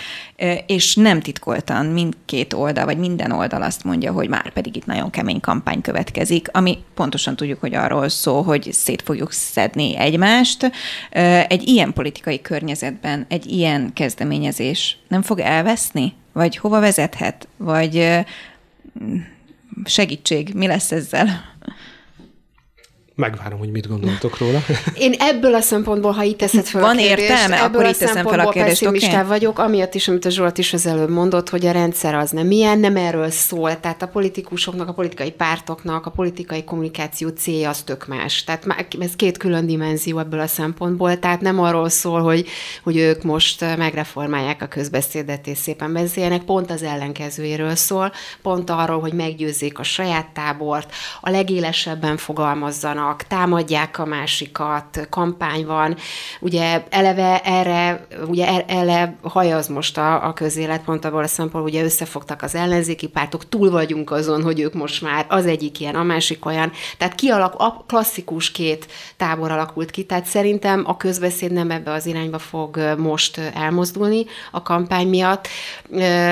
[0.65, 5.09] és nem titkoltan mindkét oldal, vagy minden oldal azt mondja, hogy már pedig itt nagyon
[5.09, 10.71] kemény kampány következik, ami pontosan tudjuk, hogy arról szól, hogy szét fogjuk szedni egymást.
[11.47, 16.13] Egy ilyen politikai környezetben egy ilyen kezdeményezés nem fog elveszni?
[16.33, 17.47] Vagy hova vezethet?
[17.57, 18.23] Vagy
[19.85, 21.52] segítség, mi lesz ezzel?
[23.15, 24.59] Megvárom, hogy mit gondoltok róla.
[24.93, 27.55] Én ebből a szempontból, ha itt teszed fel Van a kérdést, értelme?
[27.55, 29.23] ebből Akkor a itt teszem fel a kérdést, okay?
[29.27, 32.51] vagyok, amiatt is, amit a Zsolt is az előbb mondott, hogy a rendszer az nem
[32.51, 33.79] ilyen, nem erről szól.
[33.79, 38.43] Tehát a politikusoknak, a politikai pártoknak, a politikai kommunikáció célja az tök más.
[38.43, 41.19] Tehát ez két külön dimenzió ebből a szempontból.
[41.19, 42.47] Tehát nem arról szól, hogy,
[42.83, 48.11] hogy ők most megreformálják a közbeszédet és szépen beszéljenek, pont az ellenkezőjéről szól,
[48.41, 50.91] pont arról, hogy meggyőzzék a saját tábort,
[51.21, 55.95] a legélesebben fogalmazzanak, vannak, támadják a másikat, kampány van.
[56.39, 61.71] Ugye eleve erre, ugye e, ele hajaz most a, a közélet, pont abból a szempontból,
[61.71, 65.95] ugye összefogtak az ellenzéki pártok, túl vagyunk azon, hogy ők most már az egyik ilyen,
[65.95, 66.71] a másik olyan.
[66.97, 68.87] Tehát kialak, a klasszikus két
[69.17, 74.61] tábor alakult ki, tehát szerintem a közbeszéd nem ebbe az irányba fog most elmozdulni a
[74.61, 75.47] kampány miatt.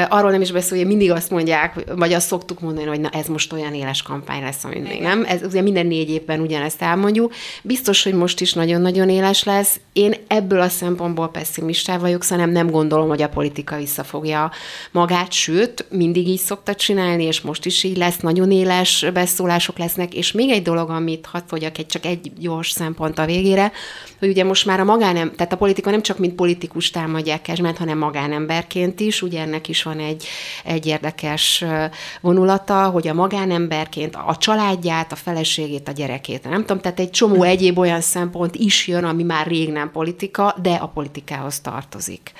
[0.10, 3.28] Arról nem is beszél, hogy mindig azt mondják, vagy azt szoktuk mondani, hogy na ez
[3.28, 5.26] most olyan éles kampány lesz, amit még nem.
[5.28, 7.34] Ez ugye minden négy évben ugyan ugyanezt elmondjuk.
[7.62, 9.80] Biztos, hogy most is nagyon-nagyon éles lesz.
[9.94, 14.52] Én ebből a szempontból pessimistá vagyok, szóval nem, nem gondolom, hogy a politika visszafogja
[14.92, 20.14] magát, sőt, mindig így szokta csinálni, és most is így lesz, nagyon éles beszólások lesznek,
[20.14, 23.72] és még egy dolog, amit hadd fogyak egy, csak egy gyors szempont a végére,
[24.20, 27.78] hogy ugye most már a magánem, tehát a politika nem csak mint politikus támadják Kezsment,
[27.78, 30.26] hanem magánemberként is, ugye ennek is van egy,
[30.64, 31.66] egy érdekes
[32.22, 37.44] vonulata, hogy a magánemberként a családját, a feleségét, a gyerekét nem tudom, tehát egy csomó
[37.44, 42.32] egyéb olyan szempont is jön, ami már rég nem politika, de a politikához tartozik.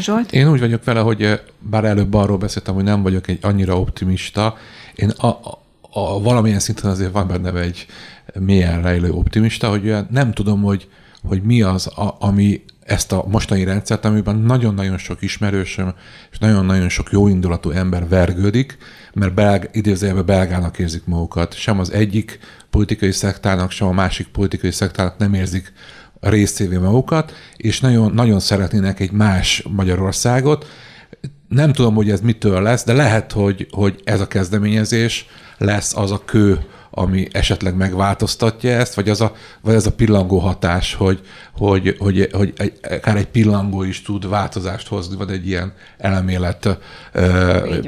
[0.00, 0.32] Zsolt?
[0.32, 3.80] Én úgy vagyok vele, hogy eh, bár előbb arról beszéltem, hogy nem vagyok egy annyira
[3.80, 4.56] optimista,
[4.94, 5.58] én a, a,
[5.90, 7.86] a valamilyen szinten azért van benne egy
[8.38, 10.88] mélyen rejlő optimista, hogy nem tudom, hogy
[11.26, 15.94] hogy mi az, a, ami ezt a mostani rendszert, amiben nagyon-nagyon sok ismerősöm
[16.30, 18.78] és nagyon-nagyon sok jóindulatú ember vergődik,
[19.12, 21.54] mert belg, idézőjelben belgának érzik magukat.
[21.54, 22.38] Sem az egyik
[22.76, 25.72] politikai szektának, sem a másik politikai szektának nem érzik
[26.20, 30.66] részévé magukat, és nagyon, nagyon szeretnének egy más Magyarországot.
[31.48, 35.26] Nem tudom, hogy ez mitől lesz, de lehet, hogy, hogy ez a kezdeményezés
[35.58, 36.58] lesz az a kő,
[36.98, 41.20] ami esetleg megváltoztatja ezt, vagy az a, vagy az a pillangó hatás, hogy,
[41.52, 46.78] hogy, hogy, hogy egy, akár egy pillangó is tud változást hozni, vagy egy ilyen elemélet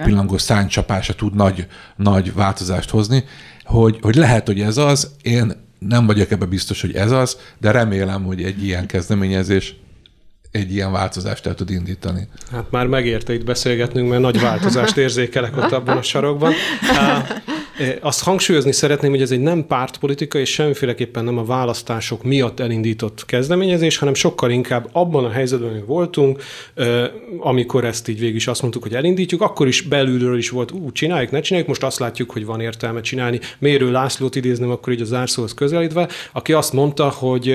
[0.05, 3.25] pillangó szánycsapása tud nagy, nagy változást hozni,
[3.65, 7.71] hogy, hogy lehet, hogy ez az, én nem vagyok ebbe biztos, hogy ez az, de
[7.71, 9.77] remélem, hogy egy ilyen kezdeményezés
[10.51, 12.29] egy ilyen változást el tud indítani.
[12.51, 16.53] Hát már megérte itt beszélgetnünk, mert nagy változást érzékelek ott abban a sarokban.
[18.01, 23.25] Azt hangsúlyozni szeretném, hogy ez egy nem pártpolitika, és semmiféleképpen nem a választások miatt elindított
[23.25, 26.43] kezdeményezés, hanem sokkal inkább abban a helyzetben, hogy voltunk,
[27.39, 30.93] amikor ezt így végig is azt mondtuk, hogy elindítjuk, akkor is belülről is volt, ú,
[30.93, 33.41] csináljuk, ne csináljuk, most azt látjuk, hogy van értelme csinálni.
[33.59, 37.55] Mérő Lászlót idézném akkor így a zárszóhoz közelítve, aki azt mondta, hogy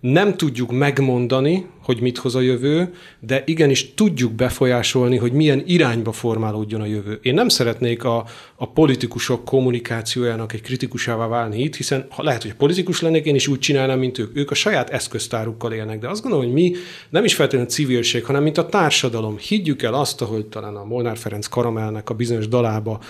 [0.00, 6.12] nem tudjuk megmondani, hogy mit hoz a jövő, de igenis tudjuk befolyásolni, hogy milyen irányba
[6.12, 7.18] formálódjon a jövő.
[7.22, 8.24] Én nem szeretnék a,
[8.56, 13.48] a politikusok kommunikációjának egy kritikusává válni itt, hiszen ha lehet, hogy politikus lennék, én is
[13.48, 14.36] úgy csinálnám, mint ők.
[14.36, 16.72] Ők a saját eszköztárukkal élnek, de azt gondolom, hogy mi
[17.10, 19.36] nem is feltétlenül civilség, hanem mint a társadalom.
[19.38, 23.00] Higgyük el azt, hogy talán a Molnár Ferenc Karamelnek a bizonyos dalába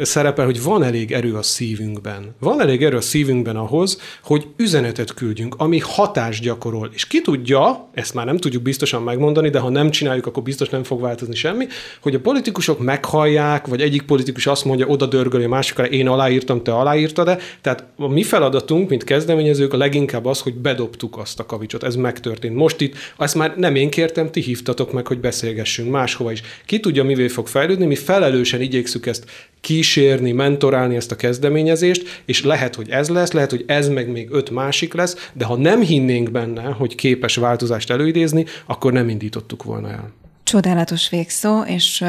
[0.00, 2.34] szerepel, hogy van elég erő a szívünkben.
[2.40, 6.90] Van elég erő a szívünkben ahhoz, hogy üzenetet küldjünk, ami hatást gyakorol.
[6.92, 10.68] És ki tudja, ezt már nem tudjuk biztosan megmondani, de ha nem csináljuk, akkor biztos
[10.68, 11.66] nem fog változni semmi,
[12.00, 16.62] hogy a politikusok meghallják, vagy egyik politikus azt mondja, oda dörgöli a másikra, én aláírtam,
[16.62, 17.38] te aláírtad-e.
[17.60, 21.82] Tehát a mi feladatunk, mint kezdeményezők, a leginkább az, hogy bedobtuk azt a kavicsot.
[21.82, 22.54] Ez megtörtént.
[22.54, 26.42] Most itt, ezt már nem én kértem, ti hívtatok meg, hogy beszélgessünk máshova is.
[26.66, 29.24] Ki tudja, mivé fog fejlődni, mi felelősen igyekszük ezt
[29.60, 34.28] kísérni, mentorálni ezt a kezdeményezést, és lehet, hogy ez lesz, lehet, hogy ez meg még
[34.30, 39.62] öt másik lesz, de ha nem hinnénk benne, hogy képes változást előidézni, akkor nem indítottuk
[39.62, 40.12] volna el.
[40.48, 42.04] Csodálatos végszó, és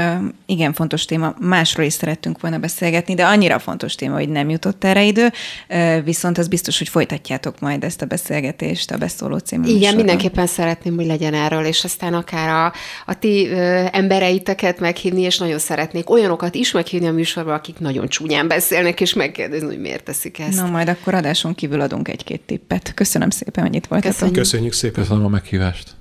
[0.45, 4.83] igen fontos téma, másról is szerettünk volna beszélgetni, de annyira fontos téma, hogy nem jutott
[4.83, 5.31] erre idő,
[6.03, 9.97] viszont az biztos, hogy folytatjátok majd ezt a beszélgetést a Beszóló című Igen, műsorban.
[9.97, 12.73] mindenképpen szeretném, hogy legyen erről, és aztán akár a,
[13.05, 18.07] a ti ö, embereiteket meghívni, és nagyon szeretnék olyanokat is meghívni a műsorba, akik nagyon
[18.07, 20.55] csúnyán beszélnek, és megkérdezni, hogy miért teszik ezt.
[20.61, 22.91] Na, majd akkor adáson kívül adunk egy-két tippet.
[22.93, 24.13] Köszönöm szépen, hogy itt voltatok.
[24.13, 24.37] Köszönjük.
[24.37, 25.23] Köszönjük szépen.
[25.23, 25.97] A meghívást.